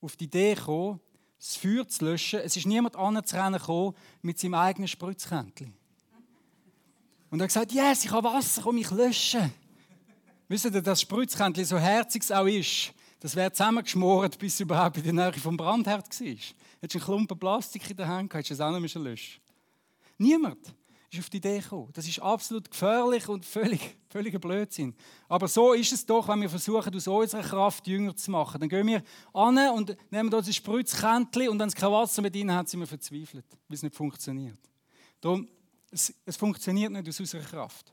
auf 0.00 0.16
die 0.16 0.24
Idee 0.24 0.54
gekommen, 0.54 1.00
das 1.36 1.56
Feuer 1.56 1.86
zu 1.86 2.04
löschen. 2.04 2.40
Es 2.40 2.56
ist 2.56 2.66
niemand 2.66 2.96
anzurennen 2.96 3.60
mit 4.22 4.38
seinem 4.38 4.54
eigenen 4.54 4.88
Spritzkännchen. 4.88 5.74
Und 7.30 7.40
er 7.40 7.44
hat 7.44 7.48
gesagt, 7.48 7.72
yes, 7.72 8.04
ich 8.04 8.10
habe 8.12 8.28
Wasser, 8.28 8.62
komm, 8.62 8.78
ich 8.78 8.90
lösche. 8.92 9.50
Wisst 10.48 10.66
ihr, 10.66 10.70
dass 10.70 11.00
Spritzkännchen 11.00 11.64
so 11.64 11.76
herzig 11.76 12.32
auch 12.32 12.46
ist, 12.46 12.92
das 13.20 13.34
wäre 13.34 13.52
zusammengeschmoren, 13.52 14.30
bis 14.38 14.54
es 14.54 14.60
überhaupt 14.60 14.98
in 14.98 15.04
der 15.04 15.12
Nähe 15.12 15.32
vom 15.34 15.56
Brandherd 15.56 16.08
war. 16.08 16.26
Hättest 16.26 16.54
du 16.80 16.98
einen 16.98 17.04
Klumpen 17.04 17.38
Plastik 17.38 17.90
in 17.90 17.96
der 17.96 18.08
Hand 18.08 18.30
gehabt, 18.30 18.48
hättest 18.48 18.60
du 18.60 18.64
es 18.64 18.74
auch 18.74 18.78
nicht 18.78 18.94
löschen 18.94 19.40
Niemand 20.18 20.74
ist 21.10 21.20
auf 21.20 21.30
die 21.30 21.36
Idee 21.38 21.60
gekommen. 21.60 21.90
Das 21.92 22.06
ist 22.06 22.20
absolut 22.20 22.70
gefährlich 22.70 23.28
und 23.28 23.44
völlig, 23.44 23.96
völliger 24.08 24.38
Blödsinn. 24.38 24.94
Aber 25.28 25.48
so 25.48 25.72
ist 25.72 25.92
es 25.92 26.04
doch, 26.04 26.28
wenn 26.28 26.40
wir 26.40 26.50
versuchen, 26.50 26.94
aus 26.94 27.06
unserer 27.06 27.42
Kraft 27.42 27.86
Jünger 27.86 28.16
zu 28.16 28.30
machen. 28.30 28.60
Dann 28.60 28.68
gehen 28.68 28.86
wir 28.86 29.02
an 29.32 29.58
und 29.70 29.96
nehmen 30.10 30.32
uns 30.32 30.46
ein 30.46 30.52
Spritzkännchen 30.52 31.48
und 31.48 31.58
wenn 31.58 31.68
es 31.68 31.74
kein 31.74 31.90
Wasser 31.90 32.22
mit 32.22 32.34
ihnen 32.36 32.52
hat, 32.52 32.68
sind 32.68 32.80
wir 32.80 32.86
verzweifelt, 32.86 33.44
weil 33.68 33.74
es 33.74 33.82
nicht 33.82 33.94
funktioniert. 33.94 34.58
Darum, 35.20 35.48
es, 35.90 36.12
es 36.24 36.36
funktioniert 36.36 36.92
nicht 36.92 37.08
aus 37.08 37.20
unserer 37.20 37.42
Kraft. 37.42 37.92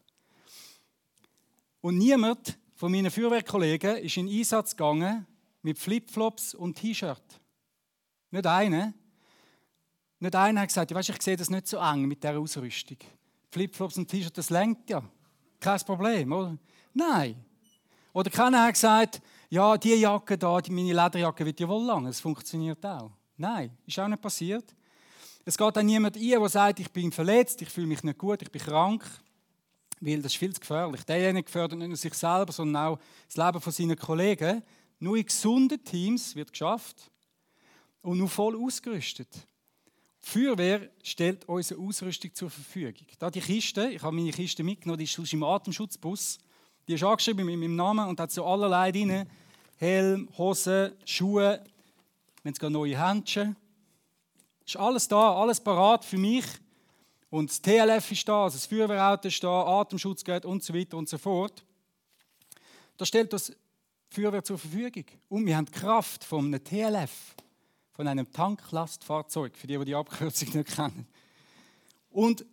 Und 1.82 1.98
niemand 1.98 2.58
von 2.84 2.92
meinen 2.92 3.10
Feuerwehrkollegen 3.10 3.96
ist 4.00 4.18
in 4.18 4.28
Einsatz 4.28 4.76
gegangen 4.76 5.26
mit 5.62 5.80
Flipflops 5.80 6.54
und 6.54 6.76
T-Shirt. 6.76 7.24
Nicht 8.30 8.46
einer. 8.46 8.94
Nicht 10.20 10.36
einer 10.36 10.60
hat 10.60 10.68
gesagt, 10.68 10.94
weißt, 10.94 11.08
ich 11.08 11.22
sehe 11.22 11.38
das 11.38 11.50
nicht 11.50 11.66
so 11.66 11.78
eng 11.78 12.02
mit 12.02 12.22
dieser 12.22 12.38
Ausrüstung. 12.38 12.98
Flipflops 13.52 13.98
und 13.98 14.10
T-Shirt, 14.10 14.38
das 14.38 14.50
lenkt 14.50 14.90
ja. 14.90 15.02
Kein 15.62 15.80
Problem, 15.80 16.34
oder? 16.34 16.58
Nein. 16.94 17.38
Oder 18.12 18.30
keiner 18.30 18.66
hat 18.66 18.74
gesagt, 18.74 19.22
ja, 19.50 19.78
die 19.78 19.94
Jacke 19.94 20.38
da, 20.38 20.60
meine 20.68 20.92
Lederjacke 20.92 21.46
wird 21.46 21.62
ja 21.62 21.70
wohl 21.70 21.86
lang. 21.86 22.06
Es 22.08 22.20
funktioniert 22.20 22.86
auch. 22.86 23.12
Nein, 23.38 23.72
ist 23.88 23.98
auch 23.98 24.10
nicht 24.10 24.22
passiert. 24.22 24.76
Es 25.46 25.58
geht 25.58 25.78
auch 25.78 25.82
niemand 25.82 26.18
ein, 26.18 26.22
der 26.22 26.50
sagt, 26.50 26.82
ich 26.82 26.92
bin 26.92 27.14
verletzt, 27.14 27.62
ich 27.62 27.70
fühle 27.70 27.88
mich 27.88 28.04
nicht 28.04 28.18
gut, 28.18 28.42
ich 28.42 28.52
bin 28.52 28.62
krank 28.62 29.10
weil 30.06 30.22
das 30.22 30.34
ist 30.34 30.38
viel 30.38 30.54
zu 30.54 30.60
gefährlich. 30.60 31.04
Derjenige 31.04 31.46
gefährdet 31.46 31.80
nicht 31.80 31.88
nur 31.88 31.98
sich 31.98 32.14
selber, 32.14 32.52
sondern 32.52 32.84
auch 32.84 33.00
das 33.28 33.38
Leben 33.38 33.62
von 33.62 33.72
seinen 33.72 33.98
Kollegen. 33.98 34.62
Nur 35.00 35.18
in 35.18 35.26
gesunden 35.26 35.84
Teams 35.84 36.36
wird 36.36 36.52
geschafft 36.52 37.12
und 38.02 38.18
nur 38.18 38.30
voll 38.30 38.56
ausgerüstet. 38.56 39.30
Die 40.24 40.30
Feuerwehr 40.30 40.90
stellt 41.04 41.48
unsere 41.48 41.82
Ausrüstung 41.82 42.34
zur 42.34 42.50
Verfügung. 42.50 43.08
Da 43.20 43.30
die 43.30 43.42
Kiste, 43.42 43.90
ich 43.90 44.02
habe 44.02 44.16
meine 44.16 44.32
Kiste 44.32 44.64
mitgenommen, 44.64 45.00
die 45.00 45.06
ist 45.06 45.34
im 45.34 45.44
Atemschutzbus. 45.44 46.38
Die 46.88 46.94
ist 46.94 47.04
angeschrieben 47.04 47.46
mit 47.46 47.58
meinem 47.58 47.76
Namen 47.76 48.08
und 48.08 48.20
hat 48.20 48.32
so 48.32 48.46
allerlei 48.46 48.92
drin. 48.92 49.26
Helm, 49.78 50.30
Hosen, 50.38 50.94
Schuhe, 51.06 51.64
wenn 52.44 52.54
es 52.54 52.62
neue 52.62 52.98
Händchen. 52.98 53.56
Ist 54.66 54.78
alles 54.78 55.08
da, 55.08 55.34
alles 55.34 55.60
parat 55.60 56.06
für 56.06 56.18
mich 56.18 56.46
und 57.34 57.50
das 57.50 57.60
TLF 57.60 58.12
ist 58.12 58.30
da, 58.30 58.44
also 58.44 58.58
das 58.58 58.68
Feuerwehrauto 58.68 59.28
ist 59.28 59.44
da, 59.44 59.82
Atemschutzgerät 59.82 60.46
und 60.46 60.64
so 60.64 60.72
weiter 60.72 60.98
und 60.98 61.10
so 61.10 61.18
fort. 61.18 61.66
Da 62.96 63.08
stellt 63.08 63.34
das 63.34 63.52
Feuerwehr 64.08 64.44
zur 64.44 64.60
Verfügung. 64.60 65.06
Und 65.30 65.48
wir 65.48 65.58
haben 65.58 65.66
die 65.66 65.72
Kraft 65.72 66.24
von 66.24 66.46
einem 66.46 66.64
TLF, 66.64 67.10
von 67.94 68.08
einem 68.08 68.32
Tanklastfahrzeug, 68.32 69.58
für 69.58 69.66
die, 69.66 69.80
die 69.80 69.86
die 69.86 69.96
Abkürzung 69.96 70.50
nicht 70.54 70.76
kennen. 70.76 71.08
Und 72.12 72.46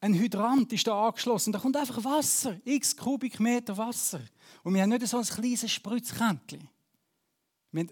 ein 0.00 0.14
Hydrant 0.14 0.72
ist 0.72 0.86
da 0.86 1.08
angeschlossen. 1.08 1.52
Da 1.52 1.58
kommt 1.58 1.76
einfach 1.76 2.04
Wasser, 2.04 2.56
x 2.64 2.96
Kubikmeter 2.96 3.76
Wasser. 3.76 4.20
Und 4.62 4.74
wir 4.74 4.82
haben 4.82 4.90
nicht 4.90 5.08
so 5.08 5.18
ein 5.18 5.24
kleines 5.24 5.72
Spritzkännchen. 5.72 6.68
Wir 7.72 7.80
haben 7.80 7.90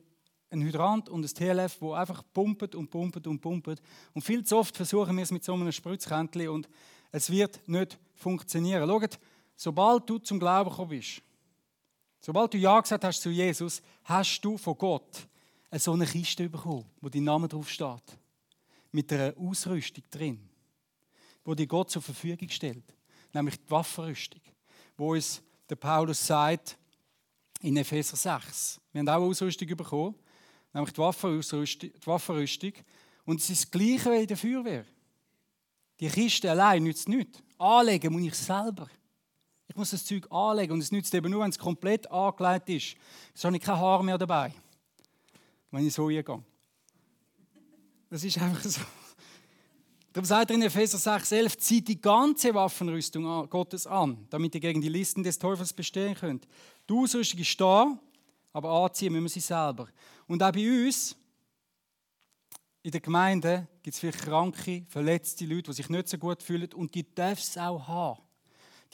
ein 0.53 0.63
Hydrant 0.63 1.09
und 1.09 1.25
ein 1.25 1.35
TLF, 1.35 1.81
wo 1.81 1.95
einfach 1.95 2.23
pumpt 2.33 2.75
und 2.75 2.91
pumpt 2.91 3.27
und 3.27 3.41
pumpt. 3.41 3.83
Und 4.13 4.23
viel 4.23 4.45
zu 4.45 4.59
oft 4.59 4.77
versuchen 4.77 5.17
wir 5.17 5.23
es 5.23 5.31
mit 5.31 5.43
so 5.43 5.55
einem 5.55 5.73
Spritzkännchen 5.73 6.49
und 6.49 6.69
es 7.11 7.31
wird 7.31 7.67
nicht 7.67 7.99
funktionieren. 8.15 8.89
Schaut, 8.89 9.19
sobald 9.57 10.09
du 10.09 10.19
zum 10.19 10.39
Glauben 10.39 10.71
gekommen 10.71 10.91
bist, 10.91 11.23
sobald 12.21 12.53
du 12.55 12.59
Ja 12.59 12.81
gesagt 12.81 13.05
hast 13.05 13.23
zu 13.23 13.31
Jesus, 13.31 13.83
hast 14.05 14.41
du 14.43 14.59
von 14.59 14.77
Gott 14.77 15.27
so 15.73 15.93
eine 15.93 16.07
Kiste 16.07 16.49
bekommen, 16.49 16.85
wo 17.01 17.09
dein 17.09 17.25
Name 17.25 17.49
drauf 17.49 17.69
steht. 17.69 18.19
Mit 18.91 19.11
einer 19.13 19.35
Ausrüstung 19.39 20.05
drin, 20.11 20.49
wo 21.45 21.55
dir 21.55 21.67
Gott 21.67 21.91
zur 21.91 22.03
Verfügung 22.03 22.51
stellt. 22.51 22.85
Nämlich 23.33 23.57
die 23.57 23.71
Waffenrüstung, 23.71 24.43
wo 24.99 25.15
uns 25.15 25.43
der 25.71 25.77
Paulus 25.77 26.27
sagt 26.27 26.77
in 27.61 27.77
Epheser 27.79 28.17
6. 28.17 28.81
Wir 28.93 28.99
haben 28.99 29.09
auch 29.09 29.15
eine 29.15 29.25
Ausrüstung 29.25 29.69
bekommen, 29.69 30.15
nämlich 30.73 30.93
die 30.93 30.99
Waffenrüstung. 32.07 32.73
Und 33.25 33.41
es 33.41 33.51
ist 33.51 33.65
das 33.65 33.71
Gleiche 33.71 34.11
wie 34.11 34.23
in 34.23 34.27
der 34.27 34.37
Feuerwehr. 34.37 34.85
Die 36.01 36.09
Kiste 36.09 36.51
allein 36.51 36.83
nützt 36.83 37.09
nichts. 37.09 37.43
Anlegen 37.59 38.13
muss 38.13 38.23
ich 38.23 38.35
selber. 38.35 38.89
Ich 39.69 39.77
muss 39.77 39.91
das 39.91 40.05
Zeug 40.05 40.31
anlegen 40.31 40.75
und 40.75 40.81
es 40.81 40.93
nützt 40.93 41.15
eben 41.15 41.31
nur, 41.31 41.43
wenn 41.43 41.51
es 41.51 41.59
komplett 41.59 42.11
angelegt 42.11 42.69
ist. 42.69 42.97
Jetzt 43.29 43.45
habe 43.45 43.57
ich 43.57 43.63
kein 43.63 43.79
Haar 43.79 44.03
mehr 44.03 44.19
dabei, 44.19 44.53
wenn 45.71 45.87
ich 45.87 45.95
so 45.95 46.11
hingehe. 46.11 46.43
Das 48.11 48.23
ist 48.23 48.37
einfach 48.37 48.63
so. 48.65 48.83
Darum 50.13 50.27
sagt 50.27 50.51
er 50.51 50.57
in 50.57 50.63
Epheser 50.63 50.99
6,11, 50.99 51.57
zieht 51.57 51.89
die 51.89 51.99
ganze 51.99 52.53
Waffenrüstung 52.53 53.49
Gottes 53.49 53.87
an, 53.87 54.27
damit 54.29 54.55
ihr 54.55 54.61
gegen 54.61 54.83
die 54.83 54.91
Listen 54.91 55.23
des 55.23 55.39
Teufels 55.39 55.73
bestehen 55.73 56.15
könnt. 56.15 56.47
Die 56.87 56.93
Ausrüstung 56.93 57.41
ist 57.41 57.59
da, 57.59 57.99
aber 58.53 58.71
anziehen 58.85 59.11
müssen 59.11 59.25
wir 59.25 59.31
sie 59.31 59.41
selber. 59.41 59.89
Und 60.33 60.43
auch 60.43 60.53
bei 60.53 60.87
uns, 60.87 61.15
in 62.83 62.91
der 62.91 63.03
Gemeinde, 63.03 63.69
gibt 63.83 63.93
es 63.93 64.01
viele 64.01 64.13
kranke, 64.15 64.83
verletzte 64.89 65.45
Leute, 65.45 65.65
die 65.65 65.73
sich 65.75 65.91
nicht 65.91 66.09
so 66.09 66.17
gut 66.17 66.43
fühlen 66.43 66.73
und 66.73 66.95
die 66.95 67.03
dürfen 67.03 67.43
es 67.43 67.59
auch 67.59 67.87
haben. 67.87 68.23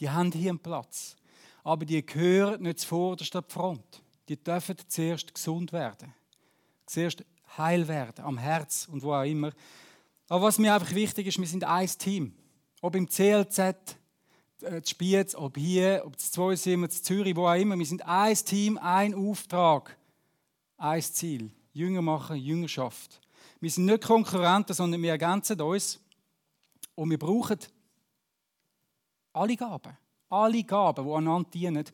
Die 0.00 0.10
haben 0.10 0.32
hier 0.32 0.50
einen 0.50 0.58
Platz. 0.58 1.14
Aber 1.62 1.84
die 1.84 2.04
gehören 2.04 2.62
nicht 2.62 2.80
zuvorderst 2.80 3.36
an 3.36 3.44
die 3.48 3.54
Front. 3.54 4.02
Die 4.28 4.36
dürfen 4.36 4.74
zuerst 4.88 5.32
gesund 5.32 5.72
werden. 5.72 6.12
Zuerst 6.86 7.24
heil 7.56 7.86
werden, 7.86 8.24
am 8.24 8.36
Herz 8.36 8.88
und 8.90 9.04
wo 9.04 9.14
auch 9.14 9.22
immer. 9.22 9.52
Aber 10.28 10.46
was 10.46 10.58
mir 10.58 10.74
einfach 10.74 10.92
wichtig 10.92 11.28
ist, 11.28 11.38
wir 11.38 11.46
sind 11.46 11.62
ein 11.62 11.86
Team. 11.86 12.34
Ob 12.80 12.96
im 12.96 13.08
CLZ, 13.08 13.58
äh, 13.58 14.82
Spiez, 14.84 15.36
ob 15.36 15.56
hier, 15.56 16.02
ob 16.04 16.16
das 16.16 16.32
Zweisimmer, 16.32 16.88
Zürich, 16.88 17.36
wo 17.36 17.46
auch 17.46 17.54
immer. 17.54 17.78
Wir 17.78 17.86
sind 17.86 18.04
ein 18.04 18.34
Team, 18.34 18.76
ein 18.76 19.14
Auftrag, 19.14 19.96
ein 20.78 21.02
Ziel. 21.02 21.50
Jünger 21.72 22.02
machen, 22.02 22.36
Jüngerschaft. 22.36 23.20
Wir 23.60 23.70
sind 23.70 23.86
nicht 23.86 24.04
Konkurrenten, 24.04 24.74
sondern 24.74 25.02
wir 25.02 25.10
ergänzen 25.10 25.60
uns. 25.60 26.00
Und 26.94 27.10
wir 27.10 27.18
brauchen 27.18 27.58
alle 29.32 29.56
Gaben. 29.56 29.96
Alle 30.30 30.64
Gaben, 30.64 31.04
die 31.04 31.12
einander 31.12 31.50
dienen, 31.50 31.84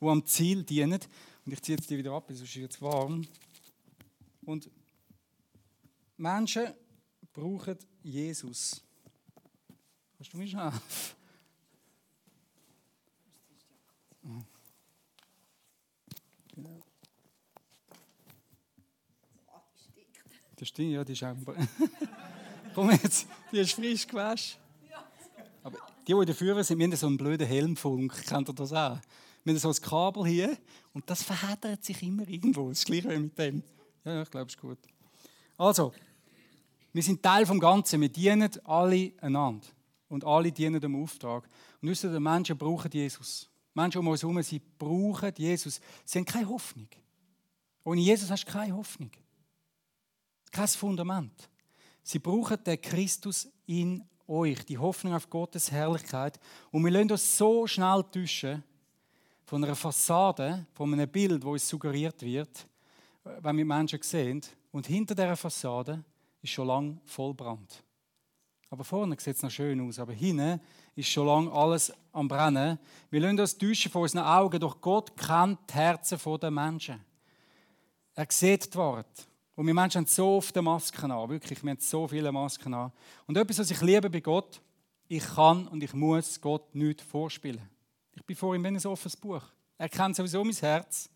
die 0.00 0.06
am 0.06 0.24
Ziel 0.26 0.62
dienen. 0.62 1.00
Und 1.44 1.52
ich 1.52 1.62
ziehe 1.62 1.76
jetzt 1.76 1.90
die 1.90 1.98
wieder 1.98 2.12
ab, 2.12 2.24
sonst 2.28 2.42
ist 2.42 2.48
es 2.50 2.54
jetzt 2.54 2.82
warm. 2.82 3.26
Und 4.44 4.70
Menschen 6.16 6.72
brauchen 7.32 7.78
Jesus. 8.02 8.82
Kannst 10.16 10.32
du 10.32 10.38
mir 10.38 10.46
schnell? 10.46 10.72
Das 20.62 20.68
stimmt, 20.68 20.92
ja, 20.92 21.02
die 21.02 21.14
ist 21.14 21.24
auch. 21.24 21.34
Komm 22.76 22.92
jetzt, 22.92 23.26
die 23.50 23.58
ist 23.58 23.72
frisch 23.72 24.06
gewaschen. 24.06 24.60
Aber 25.64 25.76
die, 26.06 26.12
die 26.12 26.12
in 26.12 26.24
der 26.24 26.36
Führer 26.36 26.62
sind, 26.62 26.78
wir 26.78 26.86
haben 26.86 26.94
so 26.94 27.08
einen 27.08 27.16
blöden 27.16 27.48
Helmfunk. 27.48 28.24
Kennt 28.28 28.48
ihr 28.48 28.52
das 28.52 28.72
auch? 28.72 28.96
Wir 29.42 29.54
haben 29.54 29.58
so 29.58 29.70
ein 29.70 29.74
Kabel 29.74 30.24
hier 30.24 30.56
und 30.92 31.10
das 31.10 31.24
verheddert 31.24 31.82
sich 31.82 32.00
immer 32.04 32.28
irgendwo. 32.28 32.68
Das 32.68 32.78
ist 32.78 32.84
gleich 32.86 33.02
wie 33.08 33.18
mit 33.18 33.36
dem. 33.36 33.64
Ja, 34.04 34.22
ich 34.22 34.30
glaube, 34.30 34.46
es 34.46 34.54
ist 34.54 34.60
gut. 34.60 34.78
Also, 35.58 35.92
wir 36.92 37.02
sind 37.02 37.20
Teil 37.20 37.44
vom 37.44 37.58
Ganzen. 37.58 38.00
Wir 38.00 38.08
dienen 38.08 38.48
alle 38.62 39.14
einander. 39.20 39.66
Und 40.08 40.24
alle 40.24 40.52
dienen 40.52 40.80
dem 40.80 40.94
Auftrag. 41.02 41.42
Und 41.80 41.88
wisst 41.88 42.04
ihr, 42.04 42.12
die 42.12 42.20
Menschen 42.20 42.56
brauchen 42.56 42.92
Jesus. 42.92 43.50
Menschen 43.74 43.98
um 43.98 44.06
uns 44.06 44.22
herum, 44.22 44.40
sie 44.44 44.62
brauchen 44.78 45.32
Jesus. 45.36 45.80
Sie 46.04 46.20
haben 46.20 46.24
keine 46.24 46.48
Hoffnung. 46.48 46.86
Ohne 47.82 48.00
Jesus 48.00 48.30
hast 48.30 48.44
du 48.46 48.52
keine 48.52 48.76
Hoffnung. 48.76 49.10
Kein 50.52 50.68
Fundament. 50.68 51.48
Sie 52.02 52.18
brauchen 52.18 52.62
den 52.62 52.80
Christus 52.80 53.48
in 53.66 54.04
euch, 54.28 54.64
die 54.66 54.78
Hoffnung 54.78 55.14
auf 55.14 55.28
Gottes 55.28 55.72
Herrlichkeit. 55.72 56.38
Und 56.70 56.84
wir 56.84 56.90
lassen 56.90 57.10
uns 57.10 57.38
so 57.38 57.66
schnell 57.66 58.04
täuschen 58.04 58.62
von 59.44 59.64
einer 59.64 59.74
Fassade, 59.74 60.66
von 60.74 60.92
einem 60.92 61.08
Bild, 61.08 61.42
wo 61.42 61.52
uns 61.52 61.68
suggeriert 61.68 62.20
wird, 62.22 62.66
wenn 63.40 63.56
wir 63.56 63.64
Menschen 63.64 64.02
sehen. 64.02 64.42
Und 64.70 64.86
hinter 64.86 65.14
dieser 65.14 65.36
Fassade 65.36 66.04
ist 66.42 66.50
schon 66.50 66.66
lange 66.66 66.98
vollbrannt. 67.06 67.82
Aber 68.68 68.84
vorne 68.84 69.16
sieht 69.18 69.36
es 69.36 69.42
noch 69.42 69.50
schön 69.50 69.80
aus, 69.86 69.98
aber 69.98 70.12
hinten 70.12 70.60
ist 70.94 71.08
schon 71.08 71.26
lange 71.26 71.52
alles 71.52 71.92
am 72.12 72.28
Brennen. 72.28 72.78
Wir 73.10 73.20
lassen 73.20 73.40
uns 73.40 73.56
täuschen 73.56 73.90
von 73.90 74.02
unseren 74.02 74.24
Augen, 74.24 74.60
doch 74.60 74.80
Gott 74.80 75.16
kennt 75.16 75.58
die 75.68 75.74
Herzen 75.74 76.18
der 76.40 76.50
Menschen. 76.50 77.04
Er 78.14 78.26
sieht 78.30 78.72
die 78.72 78.78
Worte. 78.78 79.31
Und 79.54 79.66
wir 79.66 79.74
Menschen 79.74 79.98
haben 79.98 80.06
so 80.06 80.36
oft 80.36 80.56
Masken 80.56 81.10
an, 81.10 81.28
wirklich, 81.28 81.62
wir 81.62 81.70
haben 81.70 81.80
so 81.80 82.08
viele 82.08 82.32
Masken 82.32 82.72
an. 82.72 82.92
Und 83.26 83.36
etwas, 83.36 83.58
was 83.58 83.70
ich 83.70 83.80
liebe 83.82 84.08
bei 84.08 84.20
Gott, 84.20 84.60
ich 85.08 85.24
kann 85.24 85.68
und 85.68 85.82
ich 85.82 85.92
muss 85.92 86.40
Gott 86.40 86.74
nicht 86.74 87.02
vorspielen. 87.02 87.60
Ich 88.14 88.24
bin 88.24 88.34
vor 88.34 88.54
ihm 88.54 88.62
wie 88.62 88.68
ein 88.68 88.86
offenes 88.86 89.16
Buch. 89.16 89.42
Er 89.76 89.88
kennt 89.88 90.16
sowieso 90.16 90.42
mein 90.42 90.54
Herz 90.54 91.10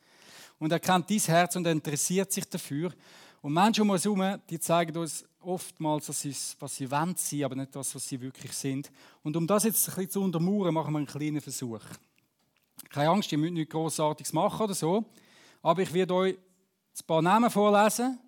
und 0.59 0.71
er 0.71 0.81
kennt 0.81 1.09
dein 1.11 1.19
Herz 1.19 1.57
und 1.57 1.65
er 1.67 1.73
interessiert 1.73 2.31
sich 2.31 2.49
dafür. 2.49 2.93
Und 3.41 3.55
Menschen 3.55 3.83
um 3.83 3.91
uns 3.91 4.05
herum, 4.05 4.39
die 4.51 4.59
zeigen 4.59 4.97
uns 4.99 5.25
oftmals, 5.41 6.07
dass 6.07 6.21
sie, 6.21 6.35
was 6.59 6.77
sie 6.77 6.91
wollen 6.91 7.15
sein, 7.17 7.45
aber 7.45 7.55
nicht 7.55 7.75
das, 7.75 7.95
was 7.95 8.07
sie 8.07 8.21
wirklich 8.21 8.53
sind. 8.53 8.91
Und 9.23 9.37
um 9.37 9.47
das 9.47 9.65
jetzt 9.65 9.89
ein 9.89 9.95
bisschen 9.95 10.11
zu 10.11 10.23
untermauern, 10.23 10.75
machen 10.75 10.93
wir 10.93 10.99
einen 10.99 11.07
kleinen 11.07 11.41
Versuch. 11.41 11.81
Keine 12.91 13.11
Angst, 13.11 13.31
ihr 13.33 13.39
müsst 13.39 13.53
nichts 13.53 13.73
Großartiges 13.73 14.33
machen 14.33 14.63
oder 14.63 14.75
so. 14.75 15.05
Aber 15.63 15.81
ich 15.81 15.93
werde 15.93 16.15
euch 16.15 16.35
ein 16.35 17.07
paar 17.07 17.23
Namen 17.23 17.51
vorlesen, 17.51 18.19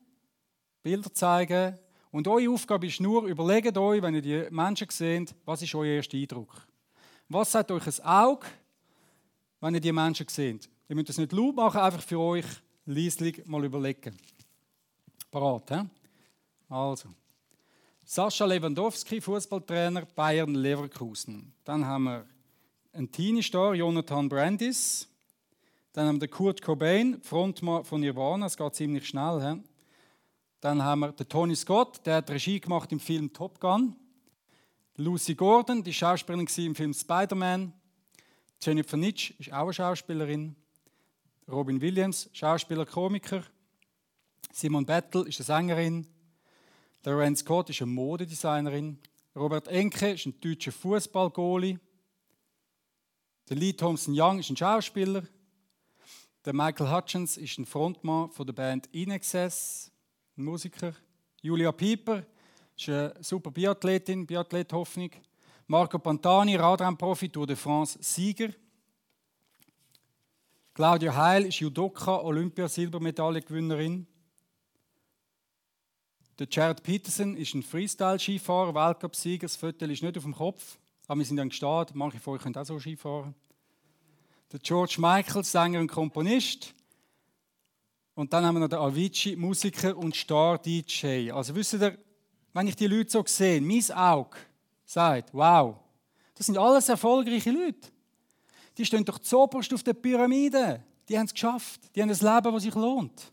Bilder 0.83 1.13
zeigen. 1.13 1.79
Und 2.11 2.27
eure 2.27 2.51
Aufgabe 2.51 2.87
ist 2.87 3.01
nur, 3.01 3.27
überlegt 3.27 3.77
euch, 3.77 4.03
wenn 4.03 4.15
ihr 4.15 4.23
die 4.23 4.47
Menschen 4.51 4.89
seht, 4.91 5.35
was 5.45 5.63
ist 5.63 5.75
euer 5.75 5.97
erster 5.97 6.17
Eindruck? 6.17 6.67
Was 7.29 7.53
sagt 7.53 7.71
euch 7.71 7.87
ein 7.87 8.05
Auge, 8.07 8.47
wenn 9.61 9.75
ihr 9.75 9.81
die 9.81 9.93
Menschen 9.93 10.27
seht? 10.29 10.69
Ihr 10.89 10.97
müsst 10.97 11.11
das 11.11 11.19
nicht 11.19 11.33
laut 11.33 11.55
machen, 11.55 11.81
einfach 11.81 12.03
für 12.03 12.19
euch 12.19 12.47
leislich 12.87 13.45
mal 13.47 13.65
überlegen. 13.65 14.17
Parat, 15.31 15.71
he? 15.71 15.81
Also. 16.71 17.11
Sascha 18.05 18.47
Lewandowski, 18.47 19.21
Fußballtrainer 19.21 20.07
Bayern 20.07 20.55
Leverkusen. 20.55 21.53
Dann 21.65 21.85
haben 21.85 22.05
wir 22.05 22.27
einen 22.95 23.13
Teenie-Star, 23.13 23.75
Jonathan 23.75 24.31
Brandis. 24.31 25.07
Dann 25.93 26.07
haben 26.07 26.21
wir 26.21 26.29
Kurt 26.29 26.63
Cobain, 26.63 27.21
Frontmann 27.21 27.85
von 27.85 28.01
Nirvana, 28.01 28.47
es 28.47 28.57
geht 28.57 28.75
ziemlich 28.75 29.07
schnell. 29.07 29.43
He? 29.43 29.63
Dann 30.61 30.83
haben 30.83 31.01
wir 31.01 31.13
den 31.13 31.29
Tony 31.29 31.55
Scott, 31.55 32.05
der 32.05 32.17
hat 32.17 32.31
Regie 32.31 32.59
gemacht 32.59 32.91
im 32.91 32.99
Film 32.99 33.33
Top 33.33 33.61
Gun. 33.61 33.95
Lucy 34.97 35.35
Gordon, 35.37 35.85
die 35.85 35.95
Schauspielerin 35.95 36.49
im 36.57 36.75
Film 36.75 36.93
Spider-Man. 36.93 37.73
Jennifer 38.61 38.97
Nitsch 38.97 39.31
ist 39.39 39.53
auch 39.53 39.63
eine 39.63 39.73
Schauspielerin. 39.73 40.57
Robin 41.47 41.81
Williams, 41.81 42.29
Schauspieler, 42.33 42.85
Komiker. 42.85 43.45
Simon 44.53 44.85
Bettel 44.85 45.29
ist 45.29 45.39
eine 45.39 45.45
Sängerin. 45.47 46.07
Lorraine 47.05 47.37
Scott 47.37 47.71
ist 47.71 47.81
eine 47.81 47.91
Modedesignerin. 47.93 48.99
Robert 49.35 49.69
Enke 49.69 50.11
ist 50.11 50.27
ein 50.27 50.39
deutscher 50.41 50.73
Fußball-Goalie. 50.73 51.79
Der 53.49 53.57
Lee 53.57 53.73
Thompson 53.73 54.13
Young 54.15 54.41
ist 54.41 54.51
ein 54.51 54.57
Schauspieler. 54.57 55.23
Der 56.45 56.53
Michael 56.53 56.91
Hutchins 56.91 57.37
ist 57.39 57.59
ein 57.59 57.65
Frontmann 57.65 58.31
der 58.39 58.53
Band 58.53 58.89
Inexcess, 58.93 59.91
Musiker. 60.39 60.95
Julia 61.43 61.73
Pieper 61.73 62.25
ist 62.77 62.89
eine 62.89 63.15
super 63.21 63.51
Biathletin, 63.51 64.27
Biathlet-Hoffnung. 64.27 65.11
Marco 65.67 65.99
Pantani, 65.99 66.57
Radrennprofi, 66.57 67.29
Tour 67.29 67.47
de 67.47 67.57
France 67.57 67.99
Sieger. 68.01 68.51
Claudia 70.73 71.15
Heil 71.15 71.47
ist 71.47 71.59
Judoka, 71.59 72.23
Olympia-Silbermedaillengewinnerin. 72.23 74.07
Der 76.39 76.47
Jared 76.49 76.85
Peterson 76.85 77.37
ist 77.37 77.55
ein 77.55 77.65
Freestyle-Skifahrer, 77.65 78.75
Weltcup-Sieger. 78.75 79.47
Das 79.47 79.57
Foto 79.57 79.85
ist 79.87 80.03
nicht 80.03 80.17
auf 80.17 80.23
dem 80.23 80.35
Kopf, 80.35 80.79
aber 81.09 81.19
wir 81.19 81.27
sind 81.27 81.37
dann 81.37 81.49
gestartet. 81.49 81.97
Manche 81.97 82.21
von 82.21 82.35
euch 82.35 82.43
können 82.43 82.57
auch 82.57 82.65
so 82.65 82.79
Skifahren. 82.79 83.35
Der 84.53 84.61
George 84.61 84.97
Michael, 84.99 85.43
Sänger 85.43 85.81
und 85.81 85.89
Komponist. 85.89 86.75
Und 88.19 88.33
dann 88.33 88.45
haben 88.45 88.57
wir 88.57 88.59
noch 88.59 88.69
den 88.69 88.81
Avicii, 88.81 89.37
Musiker 89.37 89.97
und 89.97 90.13
Star-DJ. 90.13 91.31
Also 91.31 91.55
wisst 91.55 91.75
ihr, 91.75 91.97
wenn 92.53 92.67
ich 92.67 92.75
die 92.75 92.89
Leute 92.89 93.09
so 93.09 93.23
sehe, 93.25 93.61
mein 93.61 93.81
Auge 93.93 94.37
sagt, 94.85 95.33
wow, 95.33 95.77
das 96.35 96.47
sind 96.47 96.59
alles 96.59 96.89
erfolgreiche 96.89 97.53
Leute. 97.53 97.89
die 98.77 98.85
stehen 98.85 99.05
doch 99.05 99.21
zoberst 99.21 99.73
auf 99.73 99.85
der 99.85 99.93
Pyramide. 99.93 100.83
Die 101.09 101.17
haben 101.17 101.27
es 101.27 101.33
geschafft. 101.33 101.81
Die 101.95 102.03
haben 102.03 102.11
ein 102.11 102.17
Leben, 102.19 102.55
das 102.55 102.63
sich 102.65 102.75
lohnt. 102.75 103.33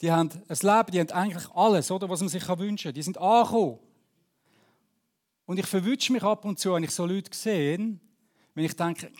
Die 0.00 0.12
haben 0.12 0.30
ein 0.30 0.56
Leben, 0.62 0.90
die 0.92 1.00
haben 1.00 1.10
eigentlich 1.10 1.50
alles, 1.50 1.90
oder, 1.90 2.08
was 2.08 2.20
man 2.20 2.28
sich 2.28 2.48
wünschen 2.48 2.90
kann. 2.90 2.94
Die 2.94 3.02
sind 3.02 3.18
angekommen. 3.18 3.80
Und 5.46 5.58
ich 5.58 5.66
verwünsche 5.66 6.12
mich 6.12 6.22
ab 6.22 6.44
und 6.44 6.60
zu, 6.60 6.74
wenn 6.74 6.84
ich 6.84 6.92
so 6.92 7.06
Leute 7.06 7.36
sehe, 7.36 7.76
wenn 7.76 8.64
ich 8.64 8.76
denke, 8.76 9.10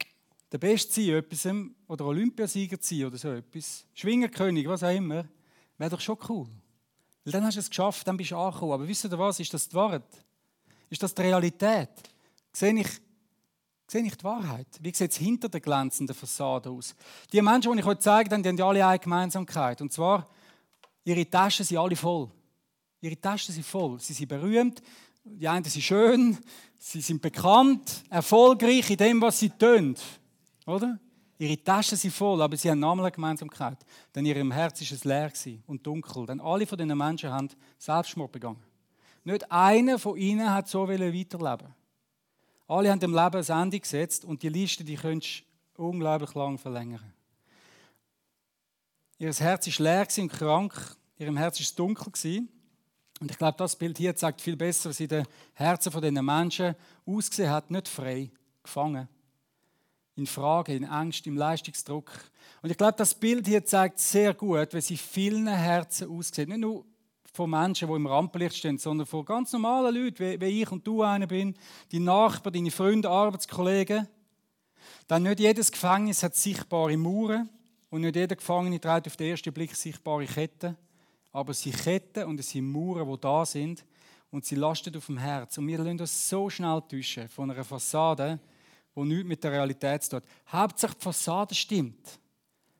der 0.54 0.58
Beste 0.58 0.92
sein, 0.92 1.14
etwas, 1.16 1.48
oder 1.88 2.04
Olympiasieger 2.06 2.76
sein 2.80 3.06
oder 3.06 3.18
so 3.18 3.28
etwas, 3.32 3.84
Schwingerkönig, 3.92 4.68
was 4.68 4.84
auch 4.84 4.94
immer, 4.94 5.24
wäre 5.76 5.90
doch 5.90 6.00
schon 6.00 6.16
cool. 6.28 6.46
Weil 7.24 7.32
dann 7.32 7.44
hast 7.44 7.56
du 7.56 7.60
es 7.60 7.68
geschafft, 7.68 8.06
dann 8.06 8.16
bist 8.16 8.30
du 8.30 8.36
angekommen. 8.36 8.70
Aber 8.70 8.86
wisst 8.86 9.04
ihr 9.04 9.18
was? 9.18 9.40
Ist 9.40 9.52
das 9.52 9.68
die 9.68 9.74
Wahrheit? 9.74 10.04
Ist 10.88 11.02
das 11.02 11.12
die 11.12 11.22
Realität? 11.22 11.88
Sehe 12.52 12.72
ich, 12.78 12.86
sehe 13.88 14.04
ich 14.04 14.16
die 14.16 14.22
Wahrheit? 14.22 14.68
Wie 14.80 14.94
sieht 14.94 15.10
es 15.10 15.16
hinter 15.16 15.48
der 15.48 15.60
glänzenden 15.60 16.14
Fassade 16.14 16.70
aus? 16.70 16.94
Die 17.32 17.42
Menschen, 17.42 17.72
die 17.72 17.80
ich 17.80 17.86
euch 17.86 17.98
zeige, 17.98 18.40
die 18.40 18.48
haben 18.48 18.60
alle 18.60 18.86
eine 18.86 18.98
Gemeinsamkeit. 19.00 19.82
Und 19.82 19.92
zwar, 19.92 20.28
ihre 21.02 21.28
Taschen 21.28 21.66
sind 21.66 21.78
alle 21.78 21.96
voll. 21.96 22.30
Ihre 23.00 23.20
Taschen 23.20 23.52
sind 23.52 23.66
voll. 23.66 23.98
Sie 23.98 24.12
sind 24.12 24.28
berühmt. 24.28 24.80
Die 25.24 25.48
einen 25.48 25.64
sind 25.64 25.82
schön. 25.82 26.38
Sie 26.78 27.00
sind 27.00 27.20
bekannt, 27.20 28.04
erfolgreich 28.08 28.88
in 28.90 28.98
dem, 28.98 29.20
was 29.20 29.40
sie 29.40 29.50
tun. 29.50 29.96
Oder? 30.66 30.98
Ihre 31.38 31.62
Taschen 31.62 31.98
sind 31.98 32.14
voll, 32.14 32.40
aber 32.40 32.56
sie 32.56 32.70
haben 32.70 32.82
eine 32.84 33.10
Gemeinsamkeit. 33.10 33.78
Denn 34.14 34.24
in 34.24 34.36
ihrem 34.36 34.52
Herz 34.52 34.80
ist 34.80 34.92
es 34.92 35.04
leer 35.04 35.32
und 35.66 35.84
dunkel. 35.86 36.26
Denn 36.26 36.40
alle 36.40 36.66
von 36.66 36.78
diesen 36.78 36.96
Menschen 36.96 37.30
haben 37.30 37.48
Selbstmord 37.76 38.32
begangen. 38.32 38.62
Nicht 39.24 39.50
einer 39.50 39.98
von 39.98 40.16
ihnen 40.16 40.52
hat 40.52 40.68
so 40.68 40.88
weiterleben. 40.88 41.74
Alle 42.68 42.90
haben 42.90 43.00
dem 43.00 43.14
Leben 43.14 43.44
ein 43.44 43.62
Ende 43.62 43.80
gesetzt 43.80 44.24
und 44.24 44.42
die 44.42 44.48
Liste, 44.48 44.84
die 44.84 44.96
könntest 44.96 45.42
du 45.74 45.88
unglaublich 45.88 46.34
lang 46.34 46.56
verlängern. 46.56 47.12
Ihr 49.18 49.32
Herz 49.32 49.66
ist 49.66 49.78
leer 49.78 50.06
und 50.18 50.32
krank. 50.32 50.96
Ihrem 51.18 51.36
Herz 51.36 51.60
ist 51.60 51.78
dunkel 51.78 52.12
Und 53.20 53.30
ich 53.30 53.38
glaube, 53.38 53.56
das 53.58 53.76
Bild 53.76 53.98
hier 53.98 54.14
zeigt 54.14 54.40
viel 54.40 54.56
besser, 54.56 54.90
was 54.90 55.00
in 55.00 55.08
den 55.08 55.26
Herzen 55.52 55.90
von 55.90 56.00
diesen 56.00 56.24
Menschen 56.24 56.74
ausgesehen 57.06 57.50
hat. 57.50 57.70
Nicht 57.70 57.88
frei, 57.88 58.30
gefangen 58.62 59.08
in 60.16 60.26
Frage, 60.26 60.74
in 60.74 60.84
Angst, 60.84 61.26
im 61.26 61.36
Leistungsdruck. 61.36 62.10
Und 62.62 62.70
ich 62.70 62.76
glaube, 62.76 62.94
das 62.96 63.14
Bild 63.14 63.46
hier 63.46 63.64
zeigt 63.64 63.98
sehr 63.98 64.34
gut, 64.34 64.72
wie 64.72 64.80
sie 64.80 64.96
vielen 64.96 65.46
Herzen 65.46 66.08
aussieht. 66.08 66.48
Nicht 66.48 66.60
nur 66.60 66.84
von 67.32 67.50
Menschen, 67.50 67.88
die 67.88 67.94
im 67.94 68.06
Rampenlicht 68.06 68.56
stehen, 68.56 68.78
sondern 68.78 69.06
von 69.06 69.24
ganz 69.24 69.52
normalen 69.52 69.94
Leuten, 69.94 70.40
wie, 70.40 70.62
ich 70.62 70.70
und 70.70 70.86
du 70.86 71.02
einer 71.02 71.26
bin, 71.26 71.54
die 71.90 71.98
Nachbarn, 71.98 72.52
deine 72.52 72.70
Freunde, 72.70 73.10
Arbeitskollegen. 73.10 74.06
Denn 75.10 75.22
nicht 75.24 75.40
jedes 75.40 75.72
Gefängnis 75.72 76.22
hat 76.22 76.36
sichtbare 76.36 76.96
Mauern 76.96 77.48
und 77.90 78.02
nicht 78.02 78.14
jeder 78.14 78.36
Gefangene 78.36 78.80
trägt 78.80 79.08
auf 79.08 79.16
den 79.16 79.30
ersten 79.30 79.52
Blick 79.52 79.74
sichtbare 79.74 80.26
Ketten. 80.26 80.76
Aber 81.32 81.52
sie 81.52 81.72
Ketten 81.72 82.24
und 82.24 82.38
es 82.38 82.50
sind 82.50 82.70
Mauern, 82.70 83.10
die 83.10 83.20
da 83.20 83.44
sind 83.44 83.84
und 84.30 84.44
sie 84.44 84.54
lasten 84.54 84.96
auf 84.96 85.06
dem 85.06 85.18
Herz. 85.18 85.58
Und 85.58 85.66
wir 85.66 85.78
lassen 85.78 86.00
uns 86.00 86.28
so 86.28 86.48
schnell 86.48 86.82
täuschen 86.88 87.28
von 87.28 87.50
einer 87.50 87.64
Fassade, 87.64 88.38
wo 88.94 89.04
nichts 89.04 89.26
mit 89.26 89.42
der 89.42 89.52
Realität 89.52 90.02
zu 90.02 90.10
tun 90.10 90.20
hat. 90.20 90.52
Hauptsache 90.52 90.94
die 90.94 91.02
Fassade 91.02 91.54
stimmt. 91.54 92.18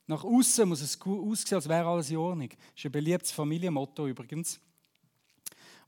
Nach 0.07 0.23
außen 0.23 0.69
muss 0.69 0.83
es 0.83 1.01
aussehen, 1.01 1.57
als 1.57 1.69
wäre 1.69 1.87
alles 1.87 2.11
in 2.11 2.19
Ordnung. 2.19 2.49
Das 2.49 2.59
ist 2.77 2.85
ein 2.85 2.93
beliebtes 2.93 3.33
Familienmotto 3.33 4.07
übrigens. 4.07 4.61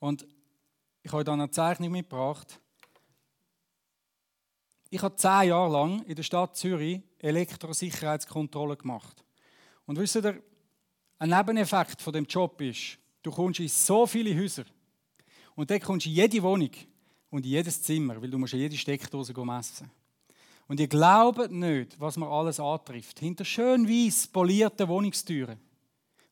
Und 0.00 0.26
ich 1.02 1.12
habe 1.12 1.22
hier 1.22 1.32
eine 1.32 1.50
Zeichnung 1.50 1.92
mitgebracht. 1.92 2.60
Ich 4.88 5.02
habe 5.02 5.16
zehn 5.16 5.48
Jahre 5.48 5.72
lang 5.72 6.02
in 6.04 6.14
der 6.14 6.22
Stadt 6.22 6.56
Zürich 6.56 7.02
Elektrosicherheitskontrolle 7.18 8.76
gemacht. 8.76 9.24
Und 9.84 9.98
wisst 9.98 10.16
ihr, 10.16 10.42
ein 11.18 11.30
Nebeneffekt 11.30 12.00
von 12.02 12.12
dem 12.12 12.24
Job 12.24 12.60
ist, 12.60 12.98
du 13.22 13.30
kommst 13.30 13.60
in 13.60 13.68
so 13.68 14.06
viele 14.06 14.38
Häuser 14.38 14.64
und 15.54 15.70
dann 15.70 15.80
kommst 15.80 16.06
du 16.06 16.10
in 16.10 16.16
jede 16.16 16.42
Wohnung 16.42 16.70
und 17.30 17.44
in 17.44 17.52
jedes 17.52 17.82
Zimmer, 17.82 18.20
weil 18.20 18.30
du 18.30 18.38
musst 18.38 18.52
jede 18.52 18.76
Steckdose 18.76 19.32
messen. 19.44 19.90
Und 20.68 20.80
ihr 20.80 20.88
glaubt 20.88 21.50
nicht, 21.52 22.00
was 22.00 22.16
man 22.16 22.28
alles 22.28 22.58
antrifft. 22.58 23.20
Hinter 23.20 23.44
schön 23.44 23.88
weiß 23.88 24.26
polierten 24.28 24.88
Wohnungstüren. 24.88 25.58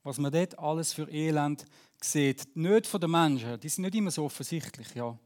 Was 0.03 0.19
man 0.19 0.33
dort 0.33 0.59
alles 0.59 0.93
für 0.93 1.09
Elend 1.11 1.65
sieht. 2.01 2.57
Nicht 2.57 2.87
von 2.87 3.01
den 3.01 3.11
Menschen. 3.11 3.59
Die 3.61 3.69
sind 3.69 3.85
nicht 3.85 3.95
immer 3.95 4.11
so 4.11 4.25
offensichtlich, 4.25 4.95
ja. 4.95 5.17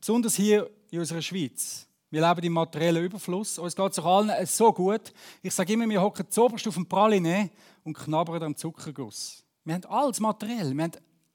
Besonders 0.00 0.36
hier 0.36 0.70
in 0.90 1.00
unserer 1.00 1.22
Schweiz. 1.22 1.86
Wir 2.10 2.26
leben 2.26 2.46
im 2.46 2.52
materiellen 2.52 3.04
Überfluss. 3.04 3.58
Uns 3.58 3.74
geht 3.74 3.92
es 3.92 3.98
allen 3.98 4.46
so 4.46 4.72
gut. 4.72 5.12
Ich 5.42 5.52
sage 5.52 5.72
immer, 5.72 5.88
wir 5.88 6.00
hocken 6.00 6.30
zoberst 6.30 6.68
auf 6.68 6.74
dem 6.74 6.86
Praline 6.86 7.50
und 7.82 7.98
knabbern 7.98 8.42
am 8.42 8.56
Zuckerguss. 8.56 9.44
Wir 9.64 9.74
haben 9.74 9.84
alles 9.86 10.20
materiell. 10.20 10.72
Wir 10.72 10.84
haben 10.84 10.92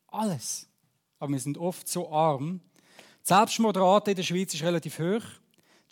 alles. 0.07 0.67
Aber 1.19 1.31
wir 1.33 1.39
sind 1.39 1.57
oft 1.57 1.87
so 1.87 2.09
arm. 2.11 2.61
Die 2.97 3.27
Selbstmordrate 3.27 4.11
in 4.11 4.17
der 4.17 4.23
Schweiz 4.23 4.53
ist 4.53 4.63
relativ 4.63 4.97
hoch. 4.97 5.23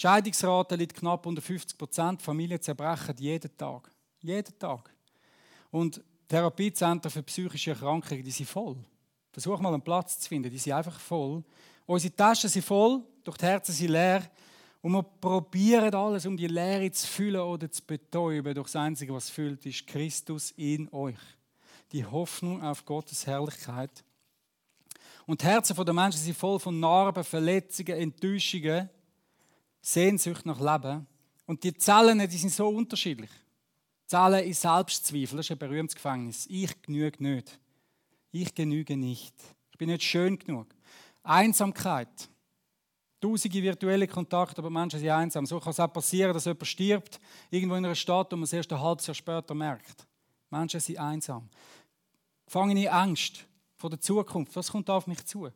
Scheidungsrate 0.01 0.75
liegt 0.75 0.95
knapp 0.95 1.25
unter 1.25 1.41
50 1.41 1.77
Prozent. 1.77 2.21
Familien 2.21 2.61
zerbrechen 2.61 3.15
jeden 3.17 3.55
Tag. 3.57 3.91
Jeden 4.21 4.57
Tag. 4.57 4.89
Und 5.71 6.01
Therapiezentren 6.25 7.11
für 7.11 7.23
psychische 7.23 7.71
Erkrankungen, 7.71 8.23
die 8.23 8.31
sind 8.31 8.47
voll. 8.47 8.77
Versuch 9.31 9.59
mal 9.59 9.73
einen 9.73 9.81
Platz 9.81 10.19
zu 10.19 10.29
finden, 10.29 10.49
die 10.49 10.57
sind 10.57 10.73
einfach 10.73 10.97
voll. 10.99 11.43
Unsere 11.85 12.15
Taschen 12.15 12.49
sind 12.49 12.63
voll, 12.63 13.01
durch 13.23 13.37
die 13.37 13.45
Herzen 13.45 13.73
sind 13.73 13.89
leer. 13.89 14.23
Und 14.81 14.93
wir 14.93 15.03
probieren 15.03 15.93
alles, 15.93 16.25
um 16.25 16.37
die 16.37 16.47
Leere 16.47 16.89
zu 16.91 17.05
füllen 17.05 17.41
oder 17.41 17.69
zu 17.69 17.83
betäuben. 17.85 18.53
Doch 18.53 18.63
das 18.63 18.77
Einzige, 18.77 19.13
was 19.13 19.29
füllt, 19.29 19.65
ist 19.65 19.85
Christus 19.85 20.51
in 20.51 20.87
euch. 20.93 21.19
Die 21.91 22.05
Hoffnung 22.05 22.63
auf 22.63 22.85
Gottes 22.85 23.27
Herrlichkeit. 23.27 24.03
Und 25.25 25.41
die 25.41 25.45
Herzen 25.45 25.75
der 25.75 25.93
Menschen 25.93 26.21
sind 26.21 26.37
voll 26.37 26.59
von 26.59 26.79
Narben, 26.79 27.23
Verletzungen, 27.23 27.97
Enttäuschungen. 27.97 28.89
Sehnsucht 29.81 30.45
nach 30.45 30.59
Leben. 30.59 31.07
Und 31.45 31.63
die 31.63 31.73
Zellen, 31.73 32.19
die 32.19 32.37
sind 32.37 32.51
so 32.51 32.67
unterschiedlich. 32.67 33.29
Zellen 34.05 34.43
in 34.43 34.53
Selbstzweifel, 34.53 35.37
das 35.37 35.47
ist 35.47 35.51
ein 35.51 35.57
berühmtes 35.57 35.95
Gefängnis. 35.95 36.45
Ich 36.49 36.81
genüge 36.81 37.21
nicht. 37.23 37.59
Ich 38.31 38.53
genüge 38.53 38.97
nicht. 38.97 39.33
Ich 39.71 39.77
bin 39.77 39.89
nicht 39.89 40.03
schön 40.03 40.37
genug. 40.37 40.67
Einsamkeit. 41.23 42.29
Tausende 43.21 43.61
virtuelle 43.61 44.07
Kontakte, 44.07 44.59
aber 44.59 44.69
Menschen 44.69 44.99
sind 44.99 45.09
einsam. 45.09 45.45
So 45.45 45.59
kann 45.59 45.71
es 45.71 45.79
auch 45.79 45.91
passieren, 45.91 46.33
dass 46.33 46.45
jemand 46.45 46.67
stirbt, 46.67 47.19
irgendwo 47.49 47.75
in 47.75 47.85
einer 47.85 47.95
Stadt 47.95 48.31
und 48.31 48.39
man 48.39 48.45
es 48.45 48.53
erst 48.53 48.71
ein 48.71 48.79
halbes 48.79 49.07
Jahr 49.07 49.15
später 49.15 49.53
merkt. 49.53 50.07
Menschen 50.49 50.79
sind 50.79 50.99
einsam. 50.99 51.49
Gefangene 52.45 52.91
Angst 52.91 53.45
vor 53.75 53.89
der 53.89 53.99
Zukunft. 53.99 54.55
Was 54.55 54.71
kommt 54.71 54.89
auf 54.89 55.05
mich 55.05 55.25
zu? 55.25 55.49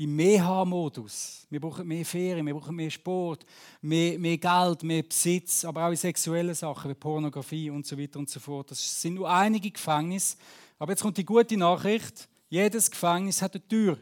Im 0.00 0.16
Mehr-Modus. 0.16 1.46
Wir 1.50 1.60
brauchen 1.60 1.86
mehr 1.86 2.06
Ferien, 2.06 2.46
wir 2.46 2.54
brauchen 2.54 2.74
mehr 2.74 2.88
Sport, 2.88 3.44
mehr, 3.82 4.18
mehr 4.18 4.38
Geld, 4.38 4.82
mehr 4.82 5.02
Besitz, 5.02 5.62
aber 5.62 5.84
auch 5.84 5.90
in 5.90 5.96
sexuellen 5.96 6.54
Sachen 6.54 6.90
wie 6.90 6.94
Pornografie 6.94 7.68
und 7.68 7.86
so 7.86 7.98
weiter 7.98 8.18
und 8.18 8.30
so 8.30 8.40
fort. 8.40 8.70
Das 8.70 9.02
sind 9.02 9.16
nur 9.16 9.30
einige 9.30 9.70
Gefängnisse. 9.70 10.38
Aber 10.78 10.92
jetzt 10.92 11.02
kommt 11.02 11.18
die 11.18 11.24
gute 11.24 11.54
Nachricht: 11.58 12.30
Jedes 12.48 12.90
Gefängnis 12.90 13.42
hat 13.42 13.54
eine 13.54 13.68
Tür. 13.68 13.98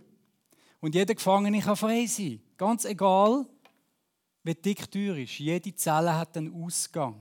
Und 0.79 0.95
jeder 0.95 1.17
Gefangene 1.17 1.61
kann 1.61 1.75
frei 1.75 2.07
sein. 2.07 2.41
Ganz 2.57 2.85
egal, 2.85 3.45
wie 4.45 4.55
dick 4.55 4.89
die 4.93 5.01
Tür 5.01 5.17
ist. 5.17 5.41
Jede 5.41 5.75
Zelle 5.75 6.15
hat 6.15 6.37
einen 6.37 6.55
Ausgang. 6.63 7.17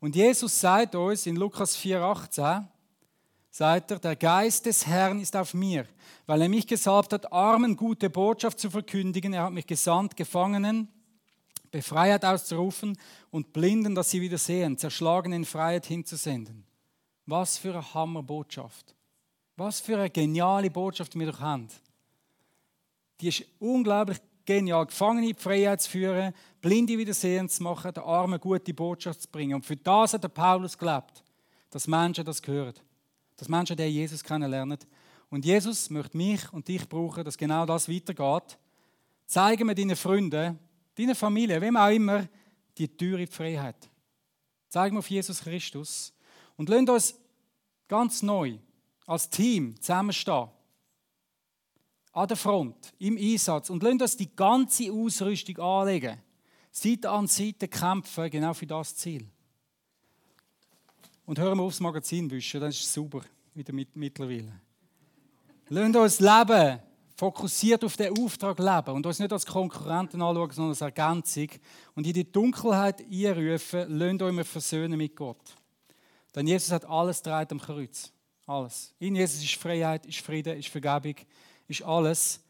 Und 0.00 0.16
Jesus 0.16 0.58
sagt 0.58 0.94
uns 0.94 1.26
in 1.26 1.36
Lukas 1.36 1.76
4,18, 1.76 2.66
sagt 3.54 3.92
er, 3.92 4.00
der 4.00 4.16
Geist 4.16 4.66
des 4.66 4.84
Herrn 4.84 5.20
ist 5.20 5.36
auf 5.36 5.54
mir, 5.54 5.86
weil 6.26 6.42
er 6.42 6.48
mich 6.48 6.66
gesalbt 6.66 7.12
hat, 7.12 7.32
Armen 7.32 7.76
gute 7.76 8.10
Botschaft 8.10 8.58
zu 8.58 8.68
verkündigen. 8.68 9.32
Er 9.32 9.44
hat 9.44 9.52
mich 9.52 9.68
gesandt, 9.68 10.16
Gefangenen 10.16 10.88
Befreiheit 11.70 12.24
auszurufen 12.24 12.98
und 13.30 13.52
Blinden, 13.52 13.94
dass 13.94 14.10
sie 14.10 14.20
wieder 14.20 14.38
sehen, 14.38 14.76
Zerschlagenen 14.76 15.42
in 15.42 15.44
Freiheit 15.44 15.86
hinzusenden. 15.86 16.64
Was 17.26 17.56
für 17.56 17.74
eine 17.74 17.94
Hammerbotschaft. 17.94 18.92
Was 19.56 19.78
für 19.78 19.98
eine 19.98 20.10
geniale 20.10 20.68
Botschaft 20.68 21.16
wir 21.16 21.30
doch 21.30 21.38
haben. 21.38 21.68
Die 23.20 23.28
ist 23.28 23.44
unglaublich 23.60 24.18
genial. 24.44 24.86
Gefangene 24.86 25.28
in 25.28 25.36
Freiheit 25.36 25.80
zu 25.80 25.90
führen, 25.90 26.34
Blinde 26.60 26.98
wieder 26.98 27.14
sehen 27.14 27.48
zu 27.48 27.62
machen, 27.62 27.94
der 27.94 28.04
Armen 28.04 28.40
gute 28.40 28.74
Botschaft 28.74 29.22
zu 29.22 29.28
bringen. 29.28 29.54
Und 29.54 29.64
für 29.64 29.76
das 29.76 30.12
hat 30.12 30.24
der 30.24 30.28
Paulus 30.28 30.76
gelebt, 30.76 31.22
dass 31.70 31.86
Menschen 31.86 32.24
das 32.24 32.42
hören 32.44 32.74
dass 33.36 33.48
Menschen 33.48 33.76
den 33.76 33.92
Jesus 33.92 34.22
kennenlernen. 34.22 34.78
Und 35.30 35.44
Jesus 35.44 35.90
möchte 35.90 36.16
mich 36.16 36.52
und 36.52 36.68
dich 36.68 36.88
brauchen, 36.88 37.24
dass 37.24 37.36
genau 37.36 37.66
das 37.66 37.88
weitergeht. 37.88 38.58
Zeigen 39.26 39.66
wir 39.66 39.74
deinen 39.74 39.96
Freunden, 39.96 40.58
deiner 40.94 41.14
Familie, 41.14 41.60
wem 41.60 41.76
auch 41.76 41.90
immer, 41.90 42.28
die 42.76 42.88
Tür 42.88 43.18
in 43.18 43.26
die 43.26 43.32
Freiheit. 43.32 43.88
Zeigen 44.68 44.94
wir 44.94 45.00
auf 45.00 45.10
Jesus 45.10 45.40
Christus 45.40 46.12
und 46.56 46.68
lassen 46.68 46.88
uns 46.88 47.14
ganz 47.88 48.22
neu 48.22 48.58
als 49.06 49.28
Team 49.28 49.80
zusammenstehen. 49.80 50.48
An 52.12 52.28
der 52.28 52.36
Front, 52.36 52.92
im 52.98 53.16
Einsatz 53.16 53.70
und 53.70 53.82
lassen 53.82 54.00
uns 54.00 54.16
die 54.16 54.34
ganze 54.34 54.92
Ausrüstung 54.92 55.58
anlegen. 55.58 56.20
Seite 56.70 57.10
an 57.10 57.26
Seite 57.26 57.68
kämpfen, 57.68 58.30
genau 58.30 58.54
für 58.54 58.66
das 58.66 58.94
Ziel. 58.94 59.26
Und 61.26 61.38
hören 61.38 61.58
wir 61.58 61.64
aufs 61.64 61.80
Magazin 61.80 62.30
wischen, 62.30 62.60
dann 62.60 62.70
ist 62.70 62.80
es 62.80 62.92
sauber, 62.92 63.22
wieder 63.54 63.72
mit, 63.72 63.96
mittlerweile. 63.96 64.60
Lasst 65.68 65.96
uns 65.96 66.20
leben, 66.20 66.80
fokussiert 67.16 67.84
auf 67.84 67.96
den 67.96 68.16
Auftrag 68.18 68.58
leben 68.58 68.96
und 68.96 69.06
uns 69.06 69.18
nicht 69.18 69.32
als 69.32 69.46
Konkurrenten 69.46 70.20
anschauen, 70.20 70.50
sondern 70.50 70.70
als 70.70 70.80
Ergänzung. 70.82 71.48
Und 71.94 72.06
in 72.06 72.12
die 72.12 72.30
Dunkelheit 72.30 73.00
einrufen, 73.00 73.86
lasst 73.88 74.22
euch 74.22 74.46
versöhnen 74.46 74.98
mit 74.98 75.16
Gott. 75.16 75.56
Denn 76.34 76.46
Jesus 76.46 76.72
hat 76.72 76.84
alles 76.84 77.22
dreht 77.22 77.52
am 77.52 77.60
Kreuz. 77.60 78.12
Alles. 78.46 78.94
In 78.98 79.16
Jesus 79.16 79.42
ist 79.42 79.54
Freiheit, 79.54 80.04
ist 80.04 80.20
Frieden, 80.20 80.58
ist 80.58 80.68
Vergebung, 80.68 81.14
ist 81.66 81.82
alles. 81.82 82.40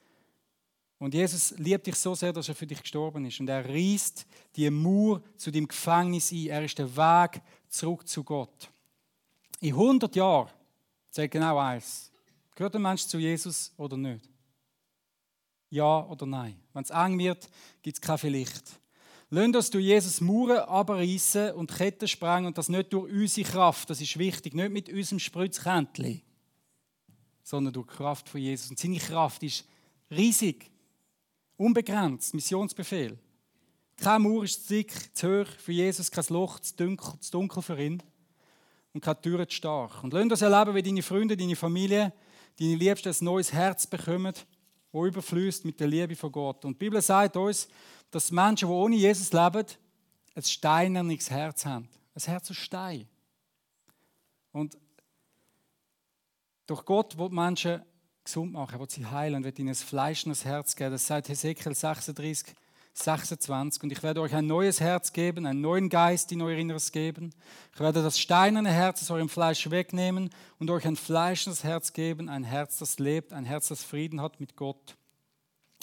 Und 0.98 1.14
Jesus 1.14 1.52
liebt 1.58 1.86
dich 1.86 1.96
so 1.96 2.14
sehr, 2.14 2.32
dass 2.32 2.48
er 2.48 2.54
für 2.54 2.66
dich 2.66 2.80
gestorben 2.80 3.26
ist. 3.26 3.38
Und 3.38 3.48
er 3.48 3.68
reißt 3.68 4.26
die 4.56 4.70
Mauer 4.70 5.22
zu 5.36 5.50
dem 5.50 5.68
Gefängnis 5.68 6.32
ein. 6.32 6.46
Er 6.46 6.64
ist 6.64 6.78
der 6.78 6.96
Weg 6.96 7.42
zurück 7.74 8.06
zu 8.06 8.22
Gott. 8.22 8.70
In 9.60 9.74
100 9.74 10.14
Jahren 10.16 10.50
sagt 11.10 11.32
genau 11.32 11.58
eins. 11.58 12.10
Gehört 12.54 12.74
der 12.74 12.80
Mensch 12.80 13.06
zu 13.06 13.18
Jesus 13.18 13.72
oder 13.76 13.96
nicht? 13.96 14.28
Ja 15.70 16.04
oder 16.06 16.26
nein? 16.26 16.60
Wenn 16.72 16.84
es 16.84 16.90
eng 16.90 17.18
wird, 17.18 17.48
gibt 17.82 17.96
es 17.96 18.00
kein 18.00 18.18
Vielleicht. 18.18 18.78
Lass 19.30 19.46
uns 19.46 19.70
durch 19.70 19.84
Jesus 19.84 20.20
Mauern 20.20 20.58
abreißen 20.58 21.52
und 21.52 21.74
Ketten 21.74 22.06
sprengen 22.06 22.46
und 22.46 22.58
das 22.58 22.68
nicht 22.68 22.92
durch 22.92 23.10
unsere 23.12 23.50
Kraft, 23.50 23.90
das 23.90 24.00
ist 24.00 24.18
wichtig, 24.18 24.54
nicht 24.54 24.70
mit 24.70 24.88
unserem 24.88 25.18
Spritzkäntchen, 25.18 26.22
sondern 27.42 27.72
durch 27.72 27.88
die 27.88 27.96
Kraft 27.96 28.28
von 28.28 28.40
Jesus. 28.40 28.70
Und 28.70 28.78
seine 28.78 28.98
Kraft 28.98 29.42
ist 29.42 29.64
riesig, 30.10 30.70
unbegrenzt, 31.56 32.34
Missionsbefehl. 32.34 33.18
Keine 33.96 34.18
Mauer 34.18 34.44
ist 34.44 34.66
zu 34.66 34.74
dick, 34.74 34.92
zu 35.16 35.40
hoch 35.40 35.48
für 35.58 35.72
Jesus, 35.72 36.10
kein 36.10 36.24
Loch 36.28 36.58
zu 36.60 36.76
dunkel, 36.76 37.20
zu 37.20 37.30
dunkel 37.30 37.62
für 37.62 37.80
ihn 37.80 38.02
und 38.92 39.00
keine 39.00 39.20
Tür 39.20 39.48
zu 39.48 39.54
stark. 39.54 40.02
Und 40.02 40.12
lass 40.12 40.22
uns 40.22 40.42
erleben, 40.42 40.74
wie 40.74 40.82
deine 40.82 41.02
Freunde, 41.02 41.36
deine 41.36 41.56
Familie, 41.56 42.12
deine 42.58 42.74
Liebsten 42.76 43.10
ein 43.10 43.24
neues 43.24 43.52
Herz 43.52 43.86
bekommen, 43.86 44.34
das 44.92 45.06
überfließt 45.06 45.64
mit 45.64 45.80
der 45.80 45.88
Liebe 45.88 46.16
von 46.16 46.32
Gott. 46.32 46.64
Und 46.64 46.74
die 46.74 46.84
Bibel 46.84 47.02
sagt 47.02 47.36
uns, 47.36 47.68
dass 48.10 48.30
Menschen, 48.30 48.68
die 48.68 48.74
ohne 48.74 48.96
Jesus 48.96 49.32
leben, 49.32 49.66
ein 50.34 50.42
steinernes 50.42 51.30
Herz 51.30 51.66
haben. 51.66 51.88
Ein 52.14 52.22
Herz 52.22 52.50
aus 52.50 52.56
Stein. 52.56 53.08
Und 54.52 54.78
durch 56.66 56.84
Gott 56.84 57.18
wird 57.18 57.32
Menschen 57.32 57.82
gesund 58.22 58.52
machen, 58.52 58.78
wird 58.78 58.90
sie 58.90 59.04
heilen 59.04 59.44
wird 59.44 59.58
ihnen 59.58 59.70
ein 59.70 59.74
fleischendes 59.74 60.44
Herz 60.44 60.74
geben. 60.76 60.92
Das 60.92 61.06
sagt 61.06 61.28
Hesekiel 61.28 61.74
36, 61.74 62.54
26. 62.94 63.82
Und 63.82 63.92
ich 63.92 64.02
werde 64.02 64.20
euch 64.20 64.34
ein 64.34 64.46
neues 64.46 64.80
Herz 64.80 65.12
geben, 65.12 65.46
einen 65.46 65.60
neuen 65.60 65.88
Geist 65.88 66.30
in 66.32 66.40
euer 66.40 66.56
Inneres 66.56 66.92
geben. 66.92 67.34
Ich 67.74 67.80
werde 67.80 68.02
das 68.02 68.18
steinerne 68.18 68.70
Herz 68.70 69.02
aus 69.02 69.10
eurem 69.10 69.28
Fleisch 69.28 69.68
wegnehmen 69.68 70.30
und 70.58 70.70
euch 70.70 70.86
ein 70.86 70.96
fleischendes 70.96 71.64
Herz 71.64 71.92
geben, 71.92 72.28
ein 72.28 72.44
Herz, 72.44 72.78
das 72.78 72.98
lebt, 72.98 73.32
ein 73.32 73.44
Herz, 73.44 73.68
das 73.68 73.82
Frieden 73.82 74.20
hat 74.20 74.38
mit 74.38 74.56
Gott 74.56 74.96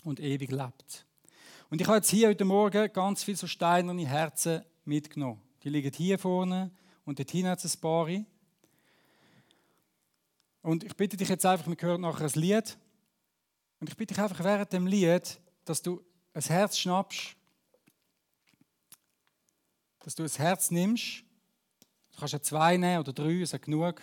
und 0.04 0.19
ewig 0.19 0.52
lebt. 0.52 1.06
Und 1.69 1.82
ich 1.82 1.88
habe 1.88 1.97
jetzt 1.97 2.10
hier 2.10 2.30
heute 2.30 2.45
Morgen 2.45 2.91
ganz 2.93 3.24
viele 3.24 3.38
so 3.38 3.47
steinerne 3.47 4.08
Herzen 4.08 4.63
mitgenommen. 4.86 5.41
Die 5.63 5.69
liegen 5.69 5.93
hier 5.93 6.17
vorne 6.17 6.71
und 7.06 7.19
dort 7.19 7.32
hinten 7.32 7.50
hat 7.50 7.63
es 7.63 7.76
ein 7.76 7.82
paar. 7.82 8.08
Und 10.62 10.84
ich 10.84 10.95
bitte 10.95 11.17
dich 11.17 11.30
jetzt 11.30 11.45
einfach, 11.45 11.67
wir 11.67 11.78
hören 11.80 12.02
nachher 12.02 12.26
ein 12.26 12.39
Lied. 12.39 12.78
Und 13.80 13.89
ich 13.89 13.97
bitte 13.97 14.13
dich 14.13 14.24
einfach 14.24 14.43
während 14.43 14.71
dem 14.71 14.88
Lied, 14.88 15.39
dass 15.65 15.82
du 15.82 16.02
ein 16.34 16.41
Herz 16.41 16.78
schnappst, 16.78 17.36
dass 20.00 20.15
du 20.15 20.24
ein 20.24 20.30
Herz 20.30 20.72
nimmst. 20.72 21.24
Du 22.12 22.20
kannst 22.20 22.34
ja 22.34 22.41
zwei 22.41 22.78
nehmen 22.78 23.00
oder 23.00 23.13
drei, 23.13 23.41
ist 23.41 23.60
genug. 23.62 24.02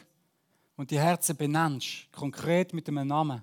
Und 0.77 0.91
die 0.91 0.99
Herzen 0.99 1.37
benennst, 1.37 2.11
konkret 2.13 2.73
mit 2.73 2.89
einem 2.89 3.09
Namen. 3.09 3.43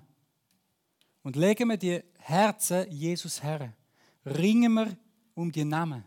Und 1.22 1.36
legen 1.36 1.68
wir 1.68 1.76
die 1.76 2.02
Herzen 2.18 2.90
Jesus 2.90 3.42
her 3.42 3.74
ringen 4.26 4.74
wir 4.74 4.96
um 5.34 5.50
die 5.52 5.64
Namen. 5.64 6.04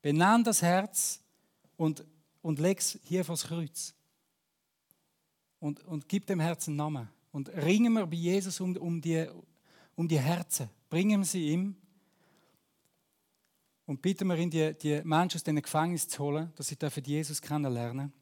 Benenn 0.00 0.42
das 0.42 0.62
Herz 0.62 1.20
und, 1.76 2.04
und 2.40 2.58
leg 2.58 2.78
es 2.78 2.98
hier 3.04 3.24
vor 3.24 3.34
das 3.34 3.44
Kreuz. 3.44 3.94
Und, 5.60 5.84
und 5.84 6.08
gib 6.08 6.26
dem 6.26 6.40
Herzen 6.40 6.70
einen 6.70 6.76
Namen. 6.78 7.08
Und 7.32 7.48
ringen 7.50 7.92
wir 7.92 8.06
bei 8.06 8.16
Jesus 8.16 8.60
um, 8.60 8.76
um, 8.76 9.00
die, 9.00 9.26
um 9.94 10.08
die 10.08 10.18
Herzen. 10.18 10.70
Bringen 10.88 11.20
wir 11.20 11.26
sie 11.26 11.48
ihm. 11.48 11.76
Und 13.88 14.02
bitten 14.02 14.28
wir 14.28 14.36
ihn, 14.36 14.50
die, 14.50 14.74
die 14.74 15.00
Menschen 15.02 15.38
aus 15.38 15.42
diesem 15.42 15.62
Gefängnis 15.62 16.06
zu 16.06 16.22
holen, 16.22 16.52
dass 16.56 16.68
sie 16.68 16.76
Jesus 17.06 17.40
kennenlernen 17.40 18.12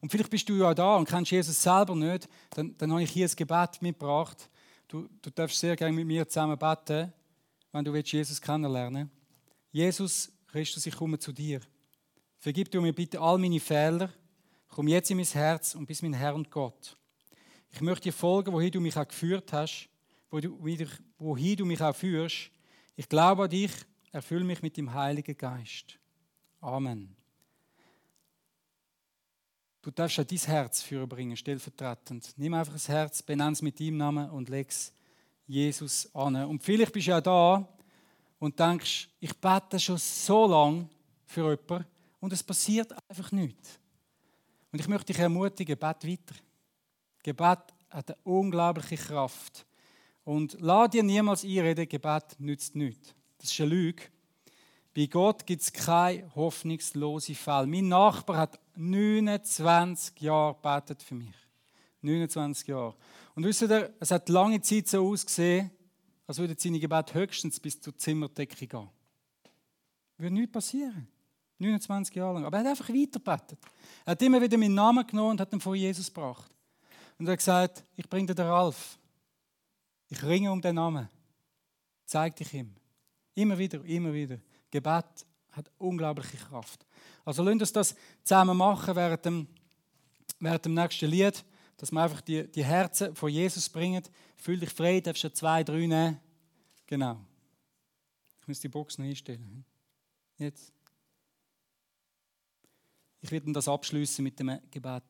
Und 0.00 0.12
vielleicht 0.12 0.30
bist 0.30 0.48
du 0.48 0.54
ja 0.54 0.72
da 0.72 0.94
und 0.94 1.08
kennst 1.08 1.32
Jesus 1.32 1.60
selber 1.60 1.96
nicht. 1.96 2.28
Dann, 2.50 2.72
dann 2.78 2.92
habe 2.92 3.02
ich 3.02 3.10
hier 3.10 3.26
ein 3.26 3.34
Gebet 3.34 3.82
mitgebracht. 3.82 4.48
Du, 4.86 5.08
du 5.20 5.30
darfst 5.30 5.58
sehr 5.58 5.74
gerne 5.74 5.92
mit 5.92 6.06
mir 6.06 6.28
zusammen 6.28 6.56
beten 6.56 7.12
wenn 7.72 7.84
du 7.84 7.96
Jesus 7.96 8.40
kennenlernen 8.40 9.10
willst. 9.10 9.24
Jesus 9.72 10.32
Christus, 10.46 10.86
ich 10.86 10.94
komme 10.94 11.18
zu 11.18 11.32
dir. 11.32 11.60
Vergib 12.38 12.70
du 12.70 12.80
mir 12.80 12.92
bitte 12.92 13.20
all 13.20 13.38
meine 13.38 13.58
Fehler. 13.58 14.08
Komm 14.68 14.86
jetzt 14.86 15.10
in 15.10 15.16
mein 15.16 15.26
Herz 15.26 15.74
und 15.74 15.86
bist 15.86 16.00
mein 16.04 16.12
Herr 16.12 16.32
und 16.32 16.48
Gott. 16.48 16.96
Ich 17.72 17.80
möchte 17.80 18.04
dir 18.04 18.12
folgen, 18.12 18.52
wohin 18.52 18.70
du 18.70 18.80
mich 18.80 18.96
auch 18.96 19.08
geführt 19.08 19.52
hast, 19.52 19.88
wohin 20.30 21.56
du 21.56 21.64
mich 21.64 21.80
auch 21.80 21.96
führst. 21.96 22.52
Ich 22.94 23.08
glaube 23.08 23.42
an 23.42 23.50
dich, 23.50 23.72
erfülle 24.14 24.44
mich 24.44 24.62
mit 24.62 24.76
dem 24.76 24.94
Heiligen 24.94 25.36
Geist. 25.36 25.98
Amen. 26.60 27.14
Du 29.82 29.90
darfst 29.90 30.18
auch 30.20 30.24
dein 30.24 30.38
Herz 30.38 30.82
fürbringen, 30.82 31.36
stellvertretend. 31.36 32.32
Nimm 32.36 32.54
einfach 32.54 32.72
das 32.72 32.88
Herz, 32.88 33.22
benenn 33.22 33.52
es 33.52 33.60
mit 33.60 33.78
deinem 33.80 33.96
Namen 33.96 34.30
und 34.30 34.48
leg 34.48 34.70
es 34.70 34.94
Jesus 35.46 36.08
an. 36.14 36.36
Und 36.44 36.62
vielleicht 36.62 36.92
bist 36.92 37.08
du 37.08 37.10
ja 37.10 37.20
da 37.20 37.68
und 38.38 38.58
denkst, 38.58 39.08
ich 39.18 39.36
bete 39.36 39.80
schon 39.80 39.98
so 39.98 40.46
lange 40.46 40.88
für 41.26 41.50
jemanden 41.50 41.84
und 42.20 42.32
es 42.32 42.42
passiert 42.42 42.92
einfach 43.08 43.32
nichts. 43.32 43.80
Und 44.70 44.78
ich 44.80 44.88
möchte 44.88 45.12
dich 45.12 45.18
ermutigen, 45.18 45.76
bete 45.76 46.08
weiter. 46.08 46.34
Gebet 47.22 47.74
hat 47.90 48.10
eine 48.10 48.18
unglaubliche 48.22 48.96
Kraft. 48.96 49.66
Und 50.24 50.56
lass 50.60 50.90
dir 50.90 51.02
niemals 51.02 51.44
einreden, 51.44 51.88
Gebet 51.88 52.36
nützt 52.38 52.76
nichts. 52.76 53.14
Das 53.44 53.52
ist 53.52 53.60
eine 53.60 53.68
Lüge. 53.68 54.04
Bei 54.96 55.04
Gott 55.04 55.44
gibt 55.44 55.60
es 55.60 55.70
keine 55.70 56.34
hoffnungslose 56.34 57.34
Fälle. 57.34 57.66
Mein 57.66 57.88
Nachbar 57.88 58.38
hat 58.38 58.58
29 58.74 60.18
Jahre 60.22 60.54
gebetet 60.54 61.02
für 61.02 61.14
mich. 61.14 61.34
29 62.00 62.68
Jahre. 62.68 62.94
Und 63.34 63.44
wisst 63.44 63.60
ihr, 63.60 63.92
es 64.00 64.10
hat 64.12 64.30
lange 64.30 64.62
Zeit 64.62 64.88
so 64.88 65.06
ausgesehen, 65.06 65.70
als 66.26 66.38
würde 66.38 66.54
seine 66.56 66.80
Gebet 66.80 67.12
höchstens 67.12 67.60
bis 67.60 67.78
zur 67.78 67.94
Zimmerdecke 67.98 68.66
gehen. 68.66 68.88
Würde 70.16 70.34
nichts 70.34 70.52
passieren. 70.52 71.06
29 71.58 72.14
Jahre 72.14 72.34
lang. 72.36 72.46
Aber 72.46 72.56
er 72.56 72.64
hat 72.64 72.70
einfach 72.70 72.88
weitergebetet. 72.88 73.58
Er 74.06 74.12
hat 74.12 74.22
immer 74.22 74.40
wieder 74.40 74.56
meinen 74.56 74.74
Namen 74.74 75.06
genommen 75.06 75.32
und 75.32 75.40
hat 75.42 75.52
ihn 75.52 75.60
vor 75.60 75.74
Jesus 75.74 76.06
gebracht. 76.06 76.50
Und 77.18 77.26
er 77.26 77.32
hat 77.32 77.40
gesagt, 77.40 77.84
ich 77.94 78.08
bringe 78.08 78.28
dir 78.28 78.36
den 78.36 78.46
Ralf. 78.46 78.98
Ich 80.08 80.22
ringe 80.22 80.50
um 80.50 80.62
den 80.62 80.76
Namen. 80.76 81.10
Zeig 82.06 82.36
dich 82.36 82.54
ihm. 82.54 82.74
Immer 83.34 83.58
wieder, 83.58 83.84
immer 83.84 84.12
wieder. 84.12 84.38
Gebet 84.70 85.26
hat 85.52 85.70
unglaubliche 85.78 86.36
Kraft. 86.36 86.84
Also 87.24 87.42
lasst 87.42 87.60
uns 87.60 87.72
das 87.72 87.94
zusammen 88.22 88.56
machen 88.56 88.94
während 88.96 89.24
dem, 89.24 89.46
während 90.40 90.64
dem 90.64 90.74
nächsten 90.74 91.06
Lied 91.06 91.44
dass 91.76 91.92
wir 91.92 92.02
einfach 92.02 92.20
die, 92.20 92.50
die 92.50 92.64
Herzen 92.64 93.14
von 93.14 93.30
Jesus 93.30 93.68
bringen. 93.68 94.02
Fühl 94.36 94.58
dich 94.58 94.70
frei, 94.70 95.00
darfst 95.00 95.24
du 95.24 95.32
zwei, 95.32 95.62
drei 95.64 95.86
nehmen. 95.86 96.20
Genau. 96.86 97.20
Ich 98.40 98.48
muss 98.48 98.60
die 98.60 98.68
Box 98.68 98.98
noch 98.98 99.06
einstellen. 99.06 99.64
Jetzt. 100.38 100.72
Ich 103.20 103.30
werde 103.30 103.52
das 103.52 103.68
abschließen 103.68 104.22
mit 104.22 104.38
dem 104.38 104.58
Gebet. 104.70 105.02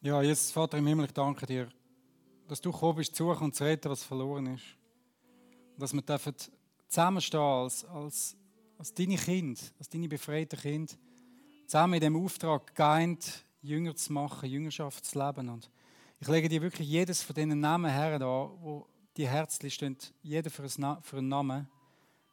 Ja, 0.00 0.22
Jesus, 0.22 0.52
Vater 0.52 0.78
im 0.78 0.86
Himmel, 0.86 1.06
ich 1.06 1.12
danke 1.12 1.46
dir, 1.46 1.68
dass 2.48 2.60
du 2.60 2.72
gekommen 2.72 2.96
bist, 2.96 3.14
zu 3.14 3.24
suchen 3.24 3.44
und 3.44 3.54
zu 3.54 3.64
retten, 3.64 3.90
was 3.90 4.02
verloren 4.02 4.46
ist. 4.54 4.64
Und 5.76 6.08
dass 6.08 6.26
wir 6.26 6.34
zusammenstehen 6.88 7.40
als, 7.40 7.84
als, 7.84 8.36
als 8.78 8.94
deine 8.94 9.16
Kinder, 9.16 9.60
als 9.78 9.88
deine 9.88 10.08
befreiten 10.08 10.58
Kinder 10.58 10.94
zusammen 11.66 11.94
in 11.94 12.00
dem 12.00 12.16
Auftrag 12.16 12.74
geeint, 12.74 13.44
Jünger 13.60 13.94
zu 13.96 14.12
machen, 14.12 14.48
Jüngerschaft 14.48 15.04
zu 15.04 15.18
leben. 15.18 15.48
Und 15.48 15.70
ich 16.20 16.28
lege 16.28 16.48
dir 16.48 16.62
wirklich 16.62 16.88
jedes 16.88 17.22
von 17.22 17.34
diesen 17.34 17.60
Namen 17.60 17.90
her, 17.90 18.18
da, 18.18 18.26
wo 18.26 18.86
die 19.16 19.28
Herzchen 19.28 19.70
stehen, 19.70 19.96
jeder 20.22 20.50
für, 20.50 20.62
einen 20.62 21.28
Namen. 21.28 21.68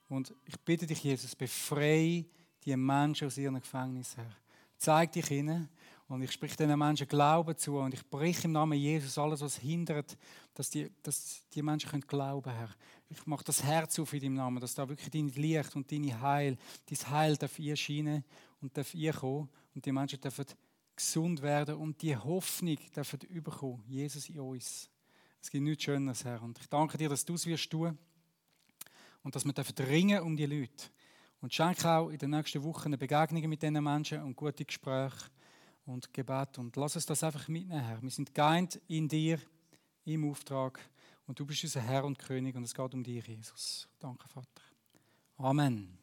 Und 0.07 0.33
ich 0.45 0.59
bitte 0.59 0.85
dich, 0.85 1.03
Jesus, 1.03 1.35
befreie 1.35 2.25
die 2.63 2.75
Menschen 2.75 3.27
aus 3.27 3.37
ihren 3.37 3.55
Gefängnissen 3.55 4.23
her. 4.23 4.35
Zeig 4.77 5.11
dich 5.13 5.31
ihnen 5.31 5.69
Und 6.13 6.21
ich 6.21 6.31
spreche 6.31 6.55
diesen 6.55 6.77
Menschen 6.77 7.07
Glauben 7.07 7.57
zu 7.57 7.79
und 7.79 7.91
ich 7.91 8.07
breche 8.07 8.43
im 8.43 8.51
Namen 8.51 8.77
Jesus 8.77 9.17
alles, 9.17 9.41
was 9.41 9.57
hindert, 9.57 10.15
dass 10.53 10.69
die, 10.69 10.91
dass 11.01 11.41
die 11.51 11.63
Menschen 11.63 11.89
können 11.89 12.05
glauben 12.05 12.51
Herr. 12.51 12.69
Ich 13.09 13.25
mache 13.25 13.43
das 13.43 13.63
Herz 13.63 13.97
auf 13.97 14.13
in 14.13 14.19
deinem 14.19 14.33
Namen, 14.35 14.59
dass 14.59 14.75
da 14.75 14.87
wirklich 14.87 15.09
dein 15.09 15.29
Licht 15.29 15.75
und 15.75 15.91
deine 15.91 16.21
Heil, 16.21 16.55
dein 16.87 17.11
Heil 17.11 17.35
darf 17.35 17.59
scheinen 17.73 18.23
und 18.61 18.77
darf 18.77 18.93
kommen 19.19 19.49
und 19.73 19.83
die 19.83 19.91
Menschen 19.91 20.21
dürfen 20.21 20.45
gesund 20.95 21.41
werden 21.41 21.77
und 21.77 21.99
die 21.99 22.15
Hoffnung 22.15 22.77
dürfen 22.95 23.19
überkommen. 23.21 23.83
Jesus 23.87 24.29
in 24.29 24.39
uns. 24.39 24.91
Es 25.41 25.49
gibt 25.49 25.63
nichts 25.63 25.83
Schöneres, 25.83 26.23
Herr. 26.23 26.43
Und 26.43 26.59
ich 26.59 26.67
danke 26.67 26.95
dir, 26.95 27.09
dass 27.09 27.25
du 27.25 27.33
es 27.33 27.47
wirst 27.47 27.71
tun 27.71 27.97
und 29.23 29.35
dass 29.35 29.45
wir 29.45 29.53
dürfen 29.53 29.77
ringen 29.79 30.21
um 30.21 30.37
die 30.37 30.45
Leute. 30.45 30.91
Und 31.41 31.51
schenke 31.51 31.89
auch 31.89 32.09
in 32.09 32.19
den 32.19 32.29
nächsten 32.29 32.63
Wochen 32.63 32.89
eine 32.89 32.99
Begegnung 32.99 33.49
mit 33.49 33.63
diesen 33.63 33.83
Menschen 33.83 34.21
und 34.21 34.35
gute 34.35 34.63
Gespräche 34.63 35.31
und 35.85 36.13
Gebet. 36.13 36.57
Und 36.57 36.75
lass 36.75 36.95
uns 36.95 37.05
das 37.05 37.23
einfach 37.23 37.47
mitnehmen, 37.47 37.83
Herr. 37.83 38.01
Wir 38.01 38.09
sind 38.09 38.33
geeint 38.33 38.79
in 38.87 39.07
dir, 39.07 39.39
im 40.05 40.29
Auftrag. 40.29 40.79
Und 41.27 41.39
du 41.39 41.45
bist 41.45 41.63
unser 41.63 41.81
Herr 41.81 42.03
und 42.05 42.19
König 42.19 42.55
und 42.55 42.63
es 42.63 42.73
geht 42.73 42.93
um 42.93 43.03
dich, 43.03 43.25
Jesus. 43.25 43.87
Danke, 43.99 44.27
Vater. 44.27 44.61
Amen. 45.37 46.02